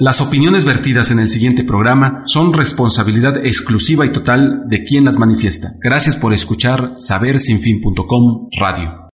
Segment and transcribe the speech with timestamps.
[0.00, 5.18] Las opiniones vertidas en el siguiente programa son responsabilidad exclusiva y total de quien las
[5.18, 5.72] manifiesta.
[5.80, 9.08] Gracias por escuchar sabersinfin.com Radio.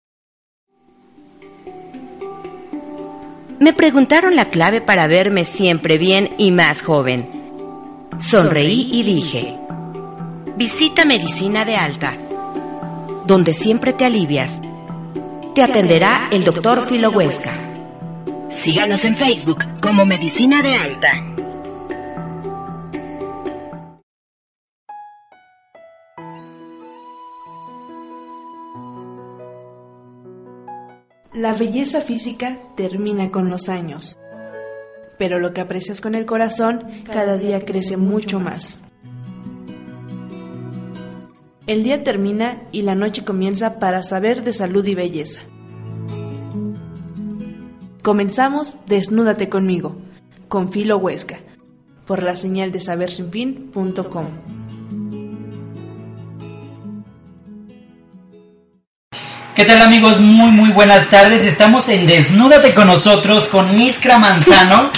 [3.61, 7.29] Me preguntaron la clave para verme siempre bien y más joven.
[8.19, 9.57] Sonreí y dije,
[10.57, 12.17] visita Medicina de Alta,
[13.25, 14.59] donde siempre te alivias.
[15.55, 17.72] Te atenderá el doctor Filo Huesca.
[18.53, 21.09] Síganos en Facebook como Medicina de Alta.
[31.33, 34.17] La belleza física termina con los años,
[35.17, 38.79] pero lo que aprecias con el corazón cada día crece mucho más.
[41.65, 45.41] El día termina y la noche comienza para saber de salud y belleza.
[48.03, 49.95] Comenzamos Desnúdate conmigo,
[50.49, 51.39] con Filo Huesca,
[52.05, 54.25] por la señal de sabersinfin.com.
[59.55, 60.19] ¿Qué tal amigos?
[60.19, 61.45] Muy muy buenas tardes.
[61.45, 64.91] Estamos en Desnúdate con nosotros con Iskra Manzano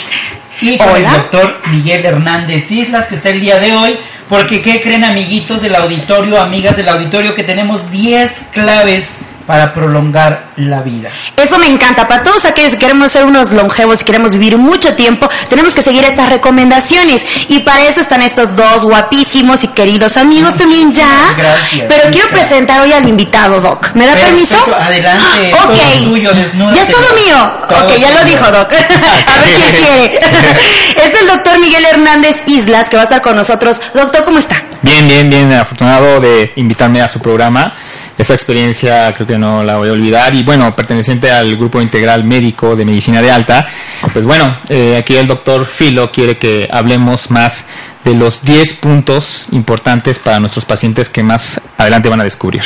[0.60, 3.98] y con el doctor Miguel Hernández Islas que está el día de hoy.
[4.28, 7.36] Porque ¿qué creen amiguitos del auditorio, amigas del auditorio?
[7.36, 11.10] Que tenemos 10 claves para prolongar la vida.
[11.38, 12.08] Eso me encanta.
[12.08, 15.82] Para todos aquellos que queremos ser unos longevos y queremos vivir mucho tiempo, tenemos que
[15.82, 17.26] seguir estas recomendaciones.
[17.48, 21.34] Y para eso están estos dos guapísimos y queridos amigos también ya.
[21.38, 21.86] Gracias.
[21.88, 23.92] Pero quiero presentar hoy al invitado, Doc.
[23.94, 24.58] ¿Me da permiso?
[24.74, 25.54] Adelante.
[25.54, 25.62] Ok.
[25.62, 27.52] Todo tuyo, ya es todo mío.
[27.68, 28.74] Todo ok, ya lo dijo, Doc.
[29.28, 30.20] A ver si él quiere.
[31.06, 33.82] es el doctor Miguel Hernández Islas que va a estar con nosotros.
[33.94, 34.62] Doctor, ¿cómo está?
[34.82, 37.74] Bien, bien, bien, afortunado de invitarme a su programa.
[38.18, 40.34] Esa experiencia creo que no la voy a olvidar.
[40.34, 43.66] Y bueno, perteneciente al grupo integral médico de medicina de alta,
[44.14, 47.66] pues bueno, eh, aquí el doctor Filo quiere que hablemos más
[48.06, 52.62] de los 10 puntos importantes para nuestros pacientes que más adelante van a descubrir.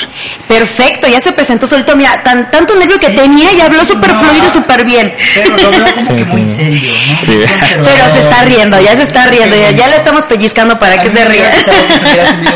[0.50, 1.96] Perfecto, ya se presentó solito.
[1.96, 4.20] Mira, tan, tanto nervio que tenía y habló súper No.
[4.20, 5.14] fluido y súper bien.
[5.34, 7.20] Pero lo veo como Sí, que muy serio, ¿no?
[7.26, 7.40] Sí.
[7.84, 11.10] Pero se está riendo, ya se está riendo, ya, ya le estamos pellizcando para que
[11.10, 11.50] se ría.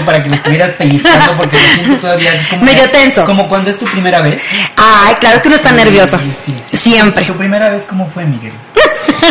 [0.05, 3.25] para que me estuvieras pellizcando porque me siento todavía así como Medio tenso.
[3.25, 4.41] Como cuando es tu primera vez.
[4.75, 6.19] Ay, claro que uno está nervioso.
[6.19, 6.77] Sí, sí, sí.
[6.77, 7.23] Siempre.
[7.25, 8.51] ¿Tu primera vez cómo fue, Miguel?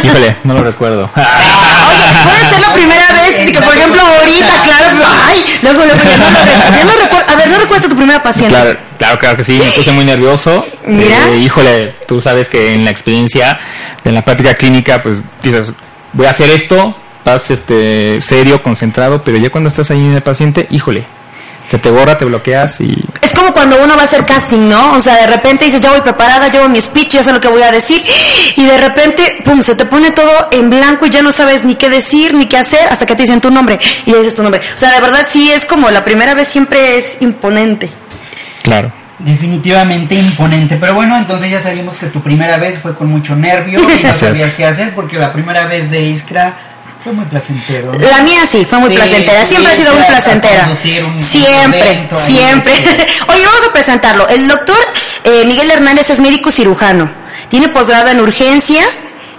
[0.02, 1.10] Híjole, no lo recuerdo.
[1.16, 6.18] Oye, puede ser la primera vez que, por ejemplo, ahorita, claro, ay, luego, luego, ya
[6.18, 6.44] no lo.
[6.72, 7.30] Ya no recuerdo.
[7.30, 8.54] A ver, ¿no recuerdas a tu primera paciente?
[8.54, 10.64] Claro, claro, claro que sí, me puse muy nervioso.
[10.86, 11.28] Mira.
[11.28, 13.58] Eh, híjole, tú sabes que en la experiencia,
[14.04, 15.72] en la práctica clínica, pues dices,
[16.12, 20.22] voy a hacer esto, estás este, serio, concentrado, pero ya cuando estás ahí en el
[20.22, 21.04] paciente, híjole,
[21.64, 24.94] se te borra, te bloqueas y Es como cuando uno va a hacer casting, ¿no?
[24.94, 27.48] O sea, de repente dices, ya voy preparada, llevo mi speech, ya sé lo que
[27.48, 28.02] voy a decir,
[28.56, 31.76] y de repente, pum, se te pone todo en blanco y ya no sabes ni
[31.76, 34.60] qué decir, ni qué hacer, hasta que te dicen tu nombre, y dices tu nombre.
[34.74, 37.90] O sea, de verdad sí es como la primera vez siempre es imponente.
[38.62, 38.92] claro.
[39.18, 43.78] Definitivamente imponente, pero bueno, entonces ya sabíamos que tu primera vez fue con mucho nervio
[43.78, 46.71] y no sabías qué hacer porque la primera vez de Iskra
[47.02, 47.92] fue muy placentero.
[47.92, 47.98] ¿no?
[47.98, 50.68] La mía sí, fue muy Sí, placentera, siempre ha sido muy placentera.
[50.68, 52.72] un Siempre, siempre.
[53.28, 54.28] Oye, vamos a presentarlo.
[54.28, 54.76] El doctor
[55.24, 57.10] eh, Miguel Hernández es médico cirujano,
[57.48, 58.82] tiene posgrado en urgencia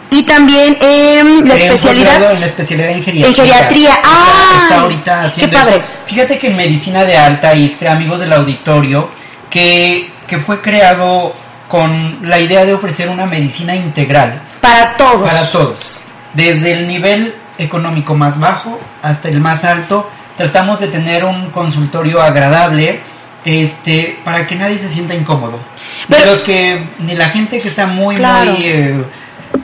[0.10, 2.34] y también en la Eh, un especialidad...
[2.34, 3.28] en la especialidad en geriatría.
[3.28, 4.58] En geriatría, Está- ¡ay!
[4.64, 5.76] Está ahorita haciendo qué padre.
[5.78, 5.86] eso.
[6.06, 9.10] Fíjate que en medicina de alta, Iskra, amigos del auditorio,
[9.50, 11.34] que, que fue creado
[11.68, 15.28] con la idea de ofrecer una medicina integral Para todos.
[15.28, 16.00] para todos.
[16.36, 22.22] Desde el nivel económico más bajo hasta el más alto, tratamos de tener un consultorio
[22.22, 23.00] agradable
[23.46, 25.60] este para que nadie se sienta incómodo.
[26.08, 28.52] Ni Pero- los que ni la gente que está muy Claro.
[28.54, 29.04] muy eh,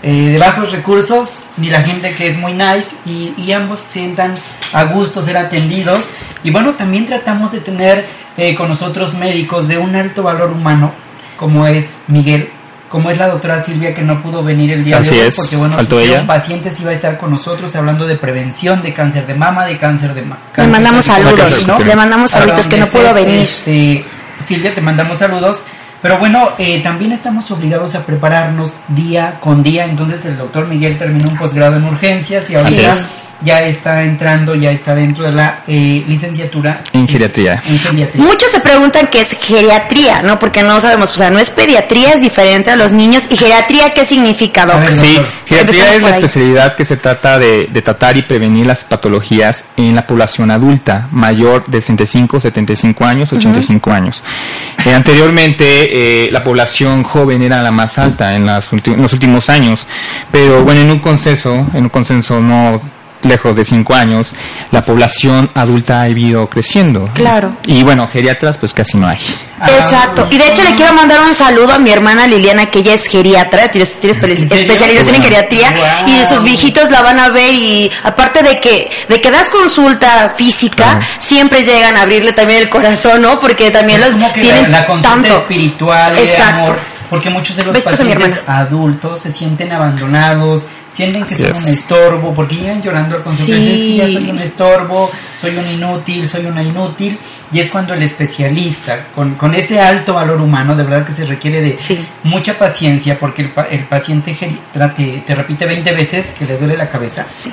[0.03, 4.35] eh, de bajos recursos, ni la gente que es muy nice y, y ambos sientan
[4.73, 6.11] a gusto ser atendidos.
[6.43, 8.05] Y bueno, también tratamos de tener
[8.37, 10.91] eh, con nosotros médicos de un alto valor humano,
[11.37, 12.49] como es Miguel,
[12.89, 15.35] como es la doctora Silvia que no pudo venir el día Así de hoy, es,
[15.35, 16.25] porque bueno, faltó ella.
[16.25, 20.13] pacientes iba a estar con nosotros hablando de prevención de cáncer de mama, de cáncer
[20.13, 20.41] de mama.
[20.57, 21.77] Le mandamos saludos, ¿no?
[21.79, 23.41] Le mandamos saludos que no pudo estés, venir.
[23.41, 24.05] este,
[24.43, 25.63] Silvia, te mandamos saludos.
[26.01, 29.85] Pero bueno, eh, también estamos obligados a prepararnos día con día.
[29.85, 33.07] Entonces el doctor Miguel terminó un posgrado en urgencias y Así ahorita.
[33.41, 37.61] Ya está entrando, ya está dentro de la eh, licenciatura en geriatría.
[37.67, 38.23] en geriatría.
[38.23, 40.39] Muchos se preguntan qué es geriatría, ¿no?
[40.39, 43.27] Porque no sabemos, o sea, no es pediatría, es diferente a los niños.
[43.29, 44.75] ¿Y geriatría qué significa, doc?
[44.75, 45.31] A ver, Sí, doctor.
[45.45, 49.95] geriatría es la especialidad que se trata de, de tratar y prevenir las patologías en
[49.95, 54.23] la población adulta mayor de 65, 75 años, 85 años.
[54.85, 59.49] Eh, anteriormente eh, la población joven era la más alta en, las en los últimos
[59.49, 59.85] años,
[60.31, 62.81] pero bueno, en un consenso, en un consenso no
[63.23, 64.33] lejos de 5 años,
[64.71, 67.03] la población adulta ha ido creciendo.
[67.13, 67.53] Claro.
[67.65, 69.19] Y bueno, geriatras pues casi no hay.
[69.67, 70.27] Exacto.
[70.31, 73.07] Y de hecho le quiero mandar un saludo a mi hermana Liliana, que ella es
[73.07, 76.07] geriatra, tiene, especialización en geriatría Wow.
[76.15, 80.33] y sus viejitos la van a ver y aparte de que de que das consulta
[80.37, 81.05] física, Claro.
[81.17, 83.39] siempre llegan a abrirle también el corazón, ¿no?
[83.39, 86.71] Porque también Es los como que tienen la, la consulta tanto espiritual y de Exacto.
[86.71, 86.79] amor,
[87.09, 90.63] porque muchos de los pacientes adultos se sienten abandonados,
[90.93, 91.63] sienten que Así son es.
[91.63, 93.71] un estorbo, porque llegan llorando al consultorio Sí.
[93.71, 97.17] "Es que ya soy un estorbo, soy un inútil, soy una inútil,
[97.51, 101.25] y es cuando el especialista, con, con ese alto valor humano, de verdad que se
[101.25, 102.05] requiere de Sí.
[102.23, 106.75] mucha paciencia, porque el, pa- el paciente te, te repite 20 veces que le duele
[106.75, 107.51] la cabeza, Sí.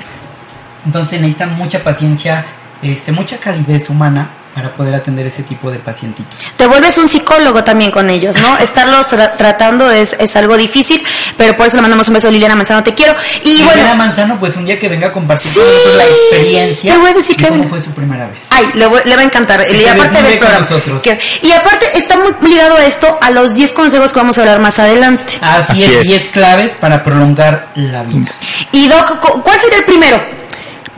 [0.85, 2.45] entonces necesitan mucha paciencia,
[2.81, 6.33] este, mucha calidez humana para poder atender ese tipo de pacientitos.
[6.57, 8.57] Te vuelves un psicólogo también con ellos, ¿no?
[8.57, 11.05] Estarlos tra- tratando es, es algo difícil,
[11.37, 13.13] pero por eso le mandamos un beso a Liliana Manzano, te quiero.
[13.43, 15.59] Y bueno, Manzano, pues un día que venga a compartir Sí.
[15.59, 16.93] con nosotros la experiencia.
[16.93, 17.69] Le voy a decir que cómo venga.
[17.69, 18.47] fue su primera vez.
[18.49, 19.61] Ay, le, voy- le va a encantar.
[19.61, 20.59] Y aparte desnude del con programa.
[20.71, 21.03] nosotros.
[21.03, 24.41] Que- y aparte está muy ligado a esto a los 10 consejos que vamos a
[24.41, 25.33] hablar más adelante.
[25.39, 26.07] Así, Así es, es.
[26.07, 28.31] 10 claves para prolongar la vida.
[28.71, 30.19] Y Doc, cu- ¿cuál sería el primero?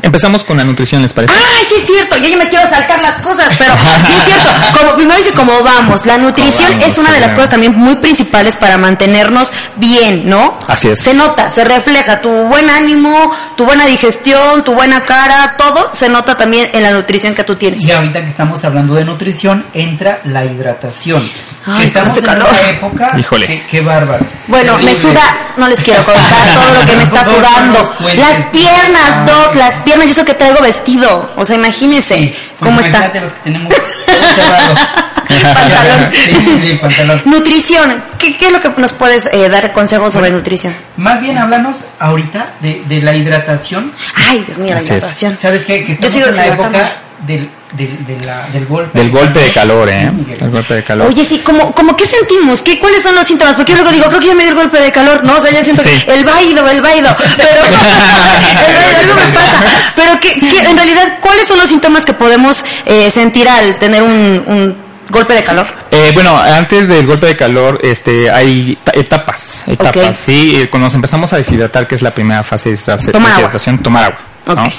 [0.02, 1.34] Empezamos con la nutrición, ¿les parece?
[1.34, 4.50] Ay, sí es cierto, yo ya me quiero saltar las cosas, pero sí es cierto.
[4.80, 6.06] Como primero dice cómo vamos.
[6.06, 10.58] La nutrición vamos, es una de las cosas también muy principales para mantenernos bien, ¿no?
[10.68, 11.00] Así es.
[11.00, 16.10] Se nota, se refleja tu buen ánimo, tu buena digestión, tu buena cara, todo se
[16.10, 17.84] nota también en la nutrición que tú tienes.
[17.84, 21.30] Y ahorita que estamos hablando de nutrición, entra la hidratación.
[21.66, 22.48] Ay, estamos este en calor.
[22.50, 23.12] una época.
[23.18, 23.48] Híjole.
[23.48, 24.28] Qué, qué bárbaros.
[24.48, 25.22] Bueno, me suda,
[25.58, 26.24] no les quiero contar
[26.56, 27.96] todo lo que me está sudando.
[28.16, 29.26] Las piernas.
[29.26, 31.32] Doc, las piernas, y eso que traigo vestido.
[31.36, 33.12] O sea, imagínense Sí, pues cómo está.
[33.20, 34.76] los que tenemos todo cerrado.
[35.30, 36.12] Pantalón.
[36.12, 37.22] Sí, sí, pantalón.
[37.26, 40.76] Nutrición, ¿Qué, qué es lo que nos puedes eh, dar consejos sobre nutrición?
[40.98, 43.94] Más bien, háblanos ahorita de, de la hidratación.
[44.16, 45.38] Ay, Dios mío, la hidratación.
[45.38, 45.86] ¿Sabes qué?
[45.86, 46.94] Que estamos sigo en la época
[47.26, 48.98] del, del, de la- del golpe.
[49.00, 50.12] Del golpe de calor, ¿eh?
[50.40, 51.08] El golpe de calor.
[51.08, 53.56] Oye, sí, como, como qué sentimos, ¿Qué, ¿cuáles son los síntomas?
[53.56, 55.38] Porque yo luego digo, creo que ya me dio el golpe de calor, ¿no?
[55.38, 55.90] O sea, ya siento Sí.
[56.06, 59.64] que el vaído, el vaído, pero el vaído, algo me pasa.
[59.96, 64.02] Pero que, que, en realidad, ¿cuáles son los síntomas que podemos eh, sentir al tener
[64.04, 64.78] un, un
[65.10, 65.68] golpe de calor?
[65.92, 70.56] Eh, bueno, antes del golpe de calor, este, hay ta- etapas, etapas, sí.
[70.56, 73.32] Eh, Cuando nos empezamos a deshidratar, que es la primera fase de esta de Tomar
[73.32, 73.44] agua.
[73.44, 74.20] deshidratación, tomar agua,
[74.64, 74.72] ¿no?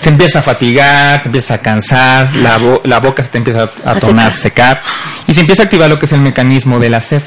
[0.00, 3.70] Se empieza a fatigar, te empieza a cansar, la, bo- la boca se te empieza
[3.84, 4.78] a, A tornar secar.
[4.78, 4.82] secar
[5.26, 7.22] y se empieza a activar lo que es el mecanismo de la sed,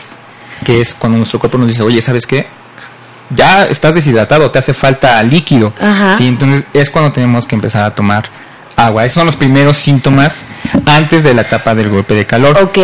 [0.65, 2.47] que es cuando nuestro cuerpo nos dice, oye, ¿sabes qué?
[3.29, 5.73] Ya estás deshidratado, te hace falta líquido.
[5.79, 6.15] Ajá.
[6.17, 8.25] Sí, entonces es cuando tenemos que empezar a tomar
[8.75, 9.05] agua.
[9.05, 10.45] Esos son los primeros síntomas
[10.85, 12.57] antes de la etapa del golpe de calor.
[12.59, 12.77] Ok.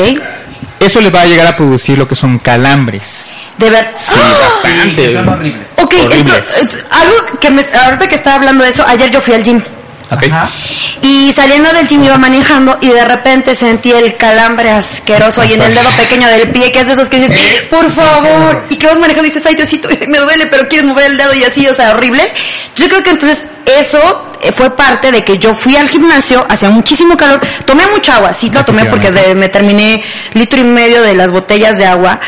[0.80, 3.52] Eso le va a llegar a producir lo que son calambres.
[3.58, 3.92] De ver.
[3.96, 4.50] Sí, ¡Ah!
[4.62, 5.14] Sí, bastante.
[5.14, 5.68] son horribles.
[5.78, 6.26] Ok, Horribles.
[6.28, 9.62] entonces, algo que me, ahorita que estaba hablando de eso, ayer yo fui al gym.
[10.12, 10.24] ¿Ok?
[10.32, 10.50] Ajá.
[11.02, 15.62] Y saliendo del gym iba manejando y de repente sentí el calambre asqueroso ahí en
[15.62, 17.40] el dedo pequeño del pie, que es de esos que dices,
[17.70, 21.06] por favor, y que vas manejando y dices, ay Diosito, me duele, pero quieres mover
[21.06, 22.22] el dedo y así, o sea, horrible.
[22.76, 23.44] Yo creo que entonces
[23.80, 28.16] eso eh, fue parte de que yo fui al gimnasio, hacía muchísimo calor, tomé mucha
[28.16, 30.02] agua, sí lo tomé porque de- me terminé
[30.34, 32.20] litro y medio de las botellas de agua.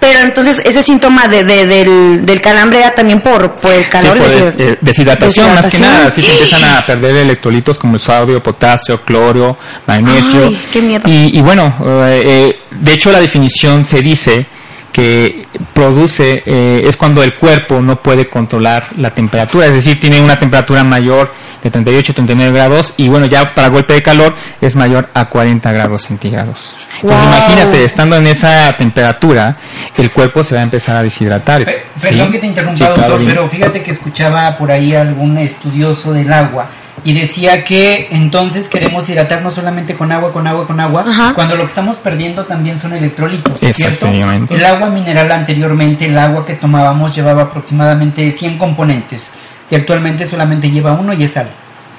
[0.00, 3.90] Pero entonces ese síntoma de, de- del, del calambre era también por, por el Sí,
[3.90, 4.18] calor.
[4.18, 6.06] por ese- eh, deshidratación, más que nada.
[6.08, 10.46] Así se empiezan a perder electrolitos como el sodio, potasio, cloro, magnesio.
[10.48, 11.02] Ay, qué miedo.
[11.06, 11.74] Y, y bueno,
[12.06, 14.46] eh, eh, de hecho la definición se dice
[14.94, 20.20] que produce, eh, es cuando el cuerpo no puede controlar la temperatura, es decir, tiene
[20.20, 21.32] una temperatura mayor
[21.64, 25.72] de 38, 39 grados y bueno, ya para golpe de calor es mayor a 40
[25.72, 26.76] grados centígrados.
[27.02, 29.56] Entonces imagínate, estando en esa temperatura,
[29.96, 31.64] el cuerpo se va a empezar a deshidratar.
[31.64, 32.06] Pe- ¿sí?
[32.08, 36.32] Perdón que te interrumpa, Sí, doctor, pero fíjate que escuchaba por ahí algún estudioso del
[36.32, 36.68] agua
[37.04, 41.32] y decía que entonces queremos hidratar no solamente con agua, con agua, con agua, Ajá.
[41.34, 44.06] cuando lo que estamos perdiendo también son electrolitos, ¿cierto?
[44.06, 49.30] El agua mineral anteriormente, el agua que tomábamos llevaba aproximadamente 100 componentes
[49.70, 51.48] y actualmente solamente lleva uno y es sal.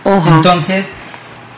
[0.04, 0.36] Ajá.
[0.36, 0.92] Entonces,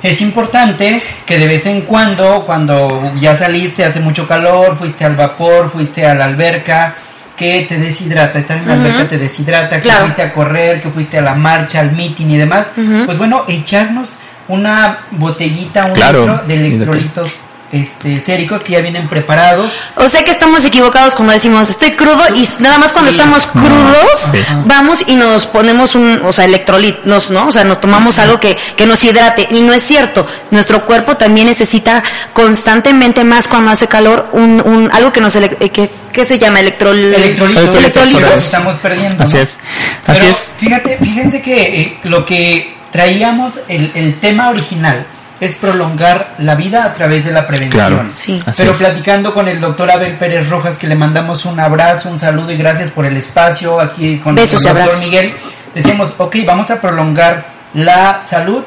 [0.03, 5.15] es importante que de vez en cuando, cuando ya saliste, hace mucho calor, fuiste al
[5.15, 6.95] vapor, fuiste a la alberca,
[7.38, 11.20] que te deshidrata, estar en la alberca te deshidrata, que fuiste a correr, que fuiste
[11.20, 12.72] a la marcha, al meeting y demás,
[13.06, 14.17] pues bueno, echarnos
[14.48, 17.39] una botellita, un litro de electrolitos
[17.71, 19.74] este, séricos que ya vienen preparados.
[19.95, 24.29] O sea que estamos equivocados cuando decimos estoy crudo y nada más cuando estamos crudos
[24.65, 27.47] vamos y nos ponemos un, o sea, electrolitos, ¿no?
[27.47, 30.25] O sea, nos tomamos algo que, que nos hidrate y no es cierto.
[30.51, 35.50] Nuestro cuerpo también necesita constantemente más cuando hace calor un, un algo que nos eh,
[35.69, 36.59] que, ¿qué se llama?
[36.59, 36.97] Electrol...
[36.97, 38.43] Electrolitos.
[38.43, 39.24] Estamos perdiendo.
[39.24, 39.59] Así es.
[40.05, 40.51] Así es.
[40.57, 45.05] Fíjate, fíjense que eh, lo que traíamos el, el tema original
[45.39, 48.10] es prolongar la vida a través de la prevención.
[48.12, 48.41] sí.
[48.56, 52.51] Pero platicando con el doctor Abel Pérez Rojas, que le mandamos un abrazo, un saludo
[52.51, 55.34] y gracias por el espacio aquí con el doctor Miguel,
[55.74, 58.63] decíamos, ok, vamos a prolongar la salud,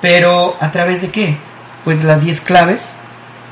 [0.00, 1.36] pero ¿a través de qué?
[1.84, 2.96] Pues las 10 claves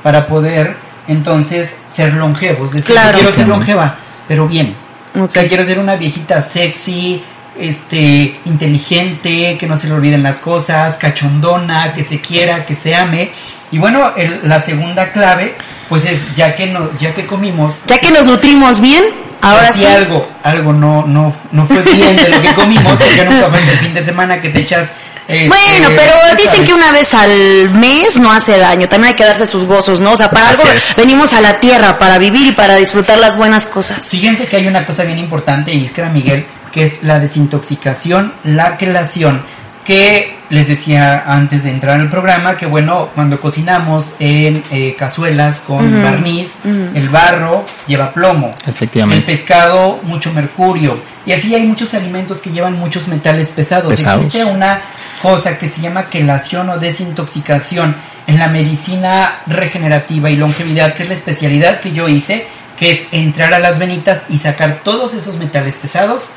[0.01, 0.75] para poder
[1.07, 2.75] entonces ser longevos.
[2.75, 3.95] Es decir, quiero ser longeva,
[4.27, 4.75] pero bien.
[5.19, 7.23] O sea, quiero ser una viejita sexy,
[7.59, 12.95] este inteligente, que no se le olviden las cosas, cachondona, que se quiera, que se
[12.95, 13.31] ame.
[13.71, 15.55] Y bueno, la segunda clave,
[15.89, 19.03] pues es ya que no, ya que comimos, ya que nos nutrimos bien,
[19.41, 23.49] ahora sí algo, algo no, no, no fue bien de lo que comimos, porque nunca
[23.49, 24.91] fue el fin de semana que te echas
[25.27, 29.25] este, bueno, pero dicen que una vez al mes no hace daño, también hay que
[29.25, 30.13] darse sus gozos, ¿no?
[30.13, 30.63] O sea, para algo
[30.95, 34.07] venimos a la tierra, para vivir y para disfrutar las buenas cosas.
[34.07, 39.41] Fíjense que hay una cosa bien importante, Iskra Miguel, que es la desintoxicación, la quelación,
[39.87, 45.61] que les decía antes de entrar al programa, que bueno, cuando cocinamos en eh, cazuelas
[45.61, 48.51] con barniz, el barro lleva plomo.
[48.65, 49.31] Efectivamente.
[49.31, 50.99] El pescado, mucho mercurio.
[51.25, 53.93] Y así hay muchos alimentos que llevan muchos metales pesados.
[53.93, 54.81] Existe una
[55.21, 57.95] cosa que se llama quelación o desintoxicación
[58.27, 62.45] en la medicina regenerativa y longevidad, que es la especialidad que yo hice,
[62.77, 66.31] que es entrar a las venitas y sacar todos esos metales pesados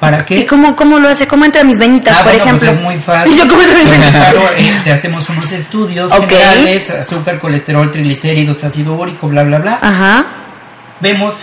[0.00, 0.38] ¿Para qué?
[0.38, 1.26] ¿Y cómo, cómo lo hace?
[1.26, 2.70] ¿Cómo entra mis venitas, ah, por pues ejemplo?
[2.70, 3.34] es muy fácil.
[3.34, 4.34] ¿Y yo cómo mis venitas?
[4.56, 9.78] Eh, te hacemos unos estudios generales, azúcar, colesterol, triglicéridos, ácido úrico, bla, bla, bla.
[9.82, 10.24] Ajá.
[11.00, 11.40] Vemos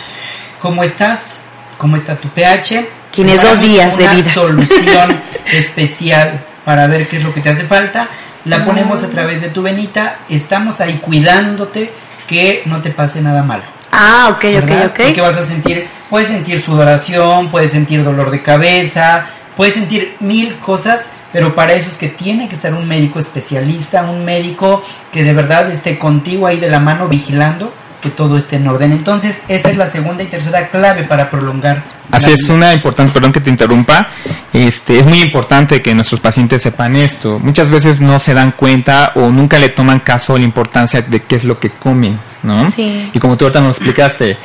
[0.59, 1.39] cómo estás,
[1.77, 2.87] cómo está tu pH.
[3.11, 4.31] Tienes dos días de vida.
[4.31, 5.21] solución
[5.51, 8.07] especial para ver qué es lo que te hace falta.
[8.45, 10.19] La ponemos a través de tu venita.
[10.29, 11.91] Estamos ahí cuidándote
[12.27, 13.63] que no te pase nada malo.
[13.91, 14.99] Ah, ok, ok, ok.
[15.05, 20.55] Porque vas a sentir, puedes sentir sudoración, puedes sentir dolor de cabeza, puedes sentir mil
[20.59, 25.23] cosas, pero para eso es que tiene que estar un médico especialista, un médico que
[25.23, 27.73] de verdad esté contigo ahí de la mano vigilando
[28.05, 28.91] que todo esté en orden.
[28.91, 31.83] Entonces, esa es la segunda y tercera clave para prolongar.
[32.11, 34.09] Así es, una importante, perdón que te interrumpa,
[34.53, 37.39] este, es muy importante que nuestros pacientes sepan esto.
[37.39, 41.23] Muchas veces no se dan cuenta o nunca le toman caso a la importancia de
[41.23, 42.69] qué es lo que comen, ¿no?
[42.69, 43.09] Sí.
[43.11, 44.37] Y como tú ahorita nos explicaste,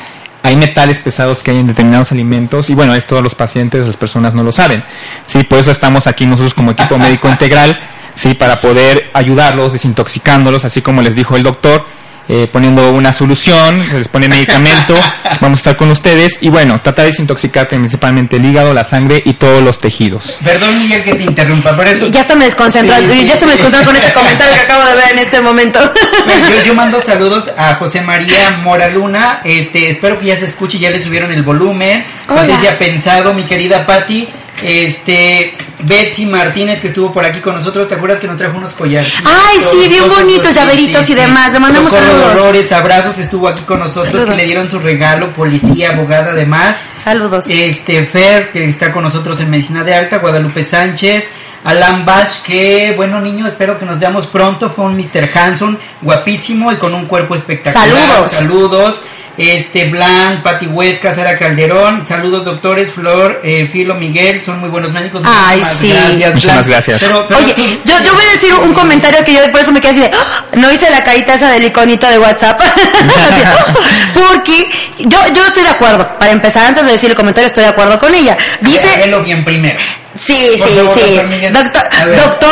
[0.42, 4.32] hay metales pesados que hay en determinados alimentos y bueno, esto los pacientes, las personas
[4.32, 4.82] no lo saben.
[5.26, 7.78] Sí, por eso estamos aquí nosotros como equipo médico integral,
[8.14, 11.84] sí, para poder ayudarlos, desintoxicándolos, así como les dijo el doctor
[12.32, 14.94] eh, poniendo una solución, se les pone medicamento,
[15.40, 19.20] vamos a estar con ustedes y bueno, trata de desintoxicar principalmente el hígado, la sangre
[19.26, 20.38] y todos los tejidos.
[20.44, 22.06] Perdón Miguel que te interrumpa, pero esto...
[22.06, 25.10] Ya está me desconcentra, ya está me desconcentra con este comentario que acabo de ver
[25.10, 25.80] en este momento.
[26.66, 30.90] yo, mando saludos a José María Mora Luna, este, espero que ya se escuche, ya
[30.90, 34.28] le subieron el volumen, Patricia Pensado, mi querida Patti,
[34.62, 38.74] este, Betsy Martínez que estuvo por aquí con nosotros, ¿te acuerdas que nos trajo unos
[38.74, 39.12] collares?
[39.24, 41.52] Ay, sí, bien bonitos, llaveritos y demás.
[41.52, 42.72] Le mandamos saludos.
[42.72, 46.76] abrazos, estuvo aquí con nosotros, que le dieron su regalo, policía, abogada, además.
[46.98, 47.44] Saludos.
[47.48, 51.32] Este, Fer, que está con nosotros en Medicina de Alta, Guadalupe Sánchez,
[51.64, 55.28] Alan Bach, que bueno niño, espero que nos veamos pronto, fue un Mr.
[55.34, 57.86] Hanson, guapísimo y con un cuerpo espectacular.
[57.86, 58.32] Saludos.
[58.32, 59.02] Saludos
[59.36, 64.92] este Blanc, Pati Huesca, Sara Calderón, saludos doctores, Flor, eh, Filo, Miguel, son muy buenos
[64.92, 65.22] médicos.
[65.24, 65.90] Ay, sí.
[65.90, 67.02] Gracias, Muchísimas gracias.
[67.02, 70.00] Oye, yo, yo voy a decir un comentario que yo por eso me quedé así
[70.00, 70.44] de, ¡Ah!
[70.56, 72.60] no hice la carita esa del iconito de WhatsApp,
[74.14, 74.68] porque
[74.98, 77.98] yo, yo estoy de acuerdo, para empezar, antes de decir el comentario, estoy de acuerdo
[77.98, 78.36] con ella.
[78.60, 78.88] Dice...
[79.24, 79.78] bien primero.
[80.18, 81.20] Sí, sí, sí.
[81.52, 81.82] Doctor,
[82.16, 82.50] doctor,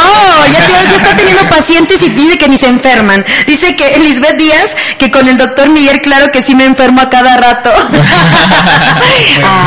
[0.53, 3.25] ya, está teniendo pacientes y dice que ni se enferman.
[3.47, 7.11] Dice que Lisbeth Díaz, que con el doctor Miguel, claro que sí me enfermo a
[7.11, 7.71] cada rato.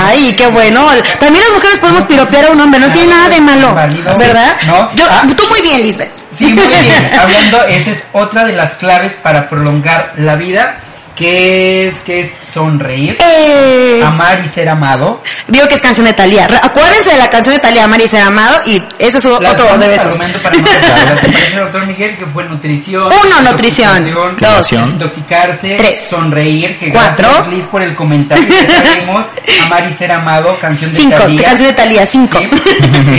[0.08, 0.88] Ay, qué bueno.
[1.20, 4.56] También las mujeres podemos piropear a un hombre, no tiene nada de malo, ¿verdad?
[4.96, 5.24] Yo, ah.
[5.36, 6.12] Tú muy bien, Lisbeth.
[6.32, 7.12] Sí, muy bien.
[7.20, 10.78] Hablando, esa es otra de las claves para prolongar la vida.
[11.15, 13.18] ¿Qué es, qué es sonreír?
[13.20, 15.20] Eh, Amar y ser amado.
[15.48, 16.48] digo que es canción de Talía.
[16.63, 19.77] Acuérdense de la canción de Talía, Amar y ser amado, y ese es La otro
[19.77, 20.18] de besos.
[20.18, 21.22] para no recordarla.
[21.22, 23.03] ¿Te parece, doctor Miguel, que fue nutrición?
[23.03, 24.13] Uno, nutrición.
[24.39, 24.74] Dos.
[24.74, 25.75] Intoxicarse.
[25.77, 26.08] Tres.
[26.10, 26.77] Sonreír.
[26.80, 27.27] Que Cuatro.
[27.27, 29.25] gracias, Liz, por el comentario que sabemos.
[29.65, 30.58] Amar y ser amado.
[30.60, 31.44] Canción de Cinco, Thalía.
[31.44, 32.39] canción de Talía, cinco.
[32.39, 32.50] Sí.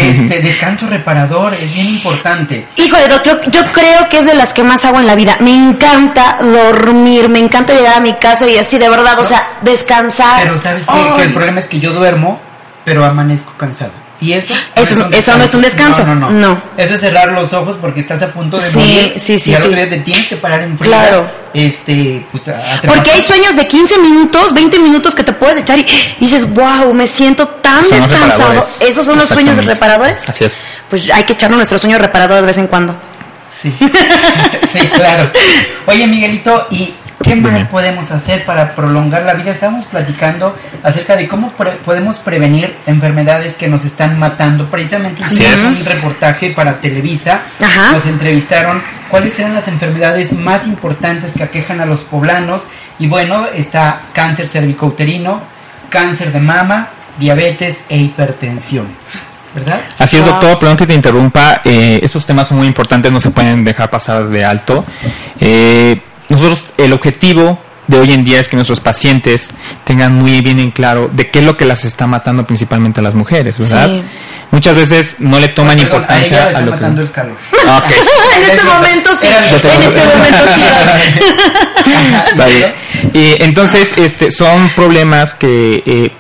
[0.00, 1.54] Este, descanso reparador.
[1.54, 2.66] Es bien importante.
[2.76, 5.37] Híjole, doc, yo, yo creo que es de las que más hago en la vida.
[5.40, 9.46] Me encanta dormir, me encanta llegar a mi casa y así de verdad, o sea,
[9.62, 10.42] descansar.
[10.42, 10.84] Pero sabes
[11.16, 12.40] que el problema es que yo duermo,
[12.84, 13.92] pero amanezco cansado.
[14.20, 14.54] ¿Y eso?
[14.76, 16.06] Eso- eso no es un descanso.
[16.06, 16.38] No, no, no.
[16.54, 16.62] No.
[16.76, 19.14] Eso es cerrar los ojos porque estás a punto de Sí, morir.
[19.18, 19.66] sí, sí, Y al sí.
[19.66, 20.92] otro día te tienes que parar en frío.
[20.92, 21.28] Claro.
[21.52, 25.58] Este, pues a, a Porque hay sueños de 15 minutos, 20 minutos que te puedes
[25.58, 25.84] echar y
[26.20, 28.64] dices, wow, me siento tan Son descansado.
[28.80, 30.28] ¿Esos son los sueños reparadores?
[30.28, 30.62] Así es.
[30.88, 32.94] Pues hay que echarnos nuestro sueño reparador de vez en cuando.
[33.50, 33.74] Sí.
[34.72, 35.30] sí, claro.
[35.86, 39.50] Oye, Miguelito, ¿y qué más podemos hacer para prolongar la vida?
[39.52, 44.69] Estábamos platicando acerca de cómo pre- podemos prevenir enfermedades que nos están matando.
[44.71, 47.43] Precisamente hicimos un reportaje para Televisa.
[47.62, 47.93] Ajá.
[47.93, 52.62] Nos entrevistaron cuáles eran las enfermedades más importantes que aquejan a los poblanos.
[52.99, 55.41] Y bueno, está cáncer cervicouterino,
[55.88, 56.88] cáncer de mama,
[57.19, 58.87] diabetes e hipertensión.
[59.55, 59.83] ¿Verdad?
[59.99, 60.31] Así es, Wow.
[60.33, 61.61] doctor, perdón que te interrumpa.
[61.62, 64.83] Eh, estos temas son muy importantes, no se pueden dejar pasar de alto.
[65.38, 66.00] Eh,
[66.32, 69.48] nosotros, el objetivo de hoy en día es que nuestros pacientes
[69.84, 73.02] tengan muy bien en claro de qué es lo que las está matando principalmente a
[73.02, 73.88] las mujeres, ¿verdad?
[73.88, 74.02] Sí.
[74.50, 76.70] Muchas veces no le toman Perdón, importancia a, lo que...
[76.70, 77.36] matando el calor.
[77.66, 77.90] Ah, ok.
[78.36, 80.00] en este momento sí, Era- en este momento
[80.54, 81.20] sí.
[82.30, 82.72] Está bien.
[83.14, 86.10] Y entonces, este, son problemas que eh,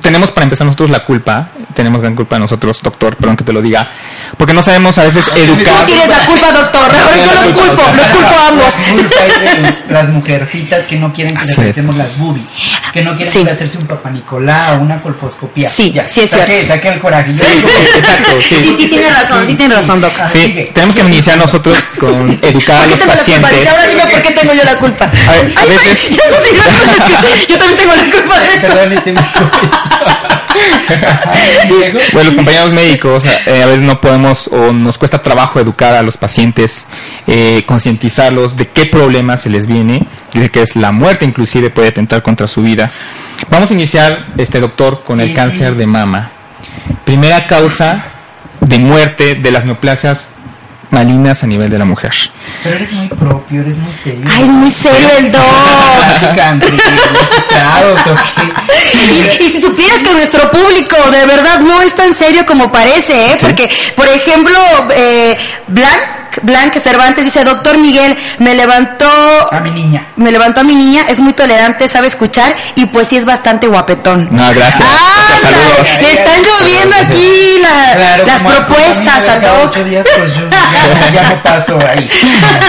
[0.00, 3.60] tenemos para empezar nosotros la culpa, tenemos gran culpa nosotros, doctor, perdón que te lo
[3.60, 3.90] diga,
[4.36, 5.84] porque no sabemos a veces Tú educar.
[5.86, 6.92] tienes la culpa, doctor.
[6.92, 8.74] Mejor yo los culpo, los culpo a ambos.
[9.88, 11.58] Las mujercitas que no quieren que Así le es.
[11.76, 12.48] revisemos las boobies,
[12.92, 13.44] que no quieren Sí.
[13.44, 15.68] que hacerse un papanicolá o una colposcopía.
[15.68, 16.68] Sí, ya, sí es saqué, cierto.
[16.74, 17.34] saqué el coraje.
[17.34, 17.44] Sí,
[17.96, 18.56] exacto, sí.
[18.56, 20.12] Y sí tiene razón, sí tiene razón, doc.
[20.20, 20.70] Ah, Sí, sigue.
[20.74, 23.50] tenemos que iniciar nosotros con educar a ¿Por qué los pacientes.
[23.50, 25.04] Dice, ahora dime por qué tengo yo la culpa.
[25.04, 28.04] A ver, a Ay, veces- pues, ya no digas cosas que yo también tengo la
[28.16, 28.66] culpa de esto.
[28.68, 28.92] Perdón,
[31.68, 32.00] Diego.
[32.12, 36.02] Bueno, los compañeros médicos eh, a veces no podemos o nos cuesta trabajo educar a
[36.02, 36.86] los pacientes,
[37.26, 41.88] eh, concientizarlos de qué problema se les viene, de que es la muerte inclusive puede
[41.88, 42.90] atentar contra su vida.
[43.50, 45.78] Vamos a iniciar, este doctor, con Sí, el cáncer sí.
[45.78, 46.30] de mama.
[47.04, 48.04] Primera causa
[48.60, 50.30] de muerte de las neoplasias
[50.92, 52.12] malignas a nivel de la mujer.
[52.62, 54.24] Pero eres muy propio, eres muy serio.
[54.30, 55.42] Ay, es muy serio el doc.
[56.20, 59.38] Picante, registrados, ¿o qué?
[59.40, 63.32] Y, y si supieras que nuestro público de verdad no es tan serio como parece,
[63.32, 63.38] ¿eh?
[63.40, 64.56] Porque, por ejemplo,
[64.94, 65.36] eh,
[65.68, 66.00] Blanc,
[66.42, 69.06] Blanc Cervantes dice, doctor Miguel, me levantó...
[69.50, 70.06] A mi niña.
[70.16, 73.66] Me levantó a mi niña, es muy tolerante, sabe escuchar y pues sí es bastante
[73.66, 74.28] guapetón.
[74.30, 74.88] No, gracias.
[74.90, 75.36] ¡Ah!
[75.42, 76.00] Saludos.
[76.00, 79.70] Le están lloviendo aquí la- Claro, las propuestas al doc.
[79.70, 82.08] ocho días, pues yo ya, ya no paso ahí.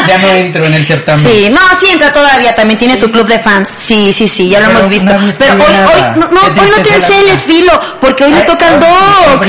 [0.08, 1.23] Ya no entro en el certamen.
[1.23, 3.69] Sí, no, sí entra todavía, también tiene su club de fans.
[3.69, 5.06] Sí, sí, sí, ya lo Pero hemos visto.
[5.38, 7.43] Pero hoy, hoy, no, no, hoy no te enceles.
[7.43, 9.41] Filo, porque hoy le Ay, toca al ay, no Doc.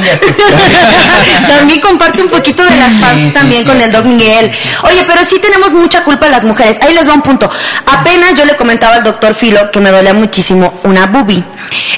[1.48, 4.03] también comparte un poquito de las fans Sí, sí, también sí, con sí, el Doc
[4.04, 4.52] Miguel.
[4.82, 6.78] Oye, pero sí tenemos mucha culpa las mujeres.
[6.82, 7.48] Ahí les va un punto.
[7.86, 11.42] Apenas yo le comentaba al doctor Filo que me dolía muchísimo una boobie.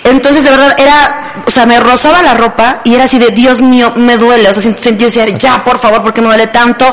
[0.05, 3.61] Entonces, de verdad, era, o sea, me rozaba la ropa y era así de, Dios
[3.61, 4.49] mío, me duele.
[4.49, 6.93] O sea, sentí, decía, ya, por favor, ¿por qué me duele tanto?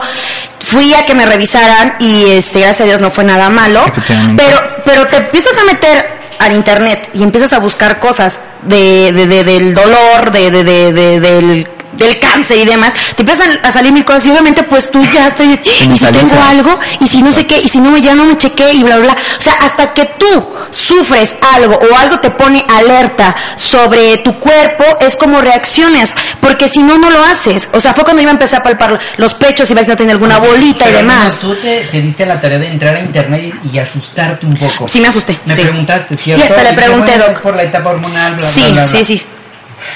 [0.60, 3.84] Fui a que me revisaran y, este, gracias a Dios no fue nada malo.
[4.38, 9.28] Pero, pero te empiezas a meter al internet y empiezas a buscar cosas de, de-
[9.28, 13.72] de- del dolor, de, de- de- de- del, del cáncer y demás, te empiezan a
[13.72, 17.22] salir mil cosas y obviamente pues tú ya estás, y si tengo algo, y si
[17.22, 19.18] no sé qué, y si no ya no me chequé y bla, bla, bla.
[19.40, 24.84] O sea, hasta que tú sufres algo o algo te pone alerta sobre tu cuerpo,
[25.02, 27.70] es como reacciones, porque si no, no lo haces.
[27.74, 29.98] O sea, fue cuando yo me empecé a palpar los pechos y ver si no
[29.98, 31.40] tenía alguna bolita y demás.
[31.40, 34.88] tú te, te diste la tarea de entrar a internet y, y asustarte un poco.
[34.88, 35.38] Sí, me asusté.
[35.46, 35.62] Me sí.
[35.62, 36.44] preguntaste, ¿cierto?
[36.44, 37.40] Y hasta le pregunté, doc.
[37.42, 39.24] por la etapa hormonal, bla, Sí, bla, bla, sí, sí.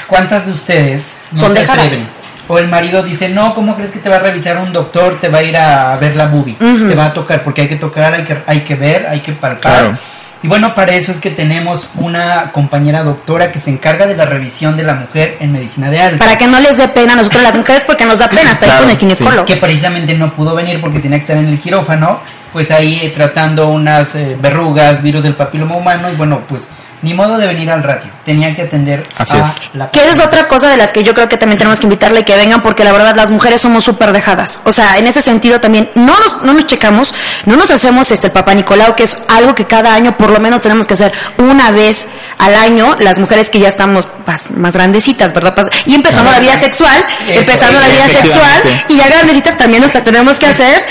[0.08, 1.86] ¿Cuántas de ustedes no Son se dejadas.
[1.86, 2.08] atreven?
[2.50, 5.20] O el marido dice, no, ¿cómo crees que te va a revisar un doctor?
[5.20, 6.56] Te va a ir a ver la boobie.
[6.56, 9.34] Te va a tocar, porque hay que tocar, hay que, hay que ver, hay que
[9.34, 9.60] palpar.
[9.80, 9.98] Claro.
[10.44, 14.26] Y bueno, para eso es que tenemos una compañera doctora que se encarga de la
[14.26, 16.24] revisión de la mujer en medicina de alta.
[16.24, 18.70] Para que no les dé pena a nosotros las mujeres, porque nos da pena estar
[18.70, 19.46] Claro, con el ginecólogo.
[19.46, 22.20] que precisamente no pudo venir porque tenía que estar en el quirófano,
[22.54, 26.68] pues ahí eh, tratando unas eh, verrugas, virus del papiloma humano y bueno, pues
[27.02, 28.10] ni modo de venir al radio.
[28.26, 29.70] Tenían que atender Así a es.
[29.74, 32.26] la Que es otra cosa de las que yo creo que también tenemos que invitarle
[32.26, 34.60] que vengan porque la verdad las mujeres somos súper dejadas.
[34.64, 37.14] O sea, en ese sentido también no nos, no nos checamos,
[37.46, 40.40] no nos hacemos este el papá Nicolau, que es algo que cada año por lo
[40.40, 42.08] menos tenemos que hacer una vez
[42.40, 45.56] al año, las mujeres que ya estamos más, más grandecitas, ¿verdad?
[45.56, 49.82] Pas- Y empezando la vida sexual, Eso, empezando la vida sexual, y ya grandecitas también
[49.84, 50.84] nos la tenemos que hacer.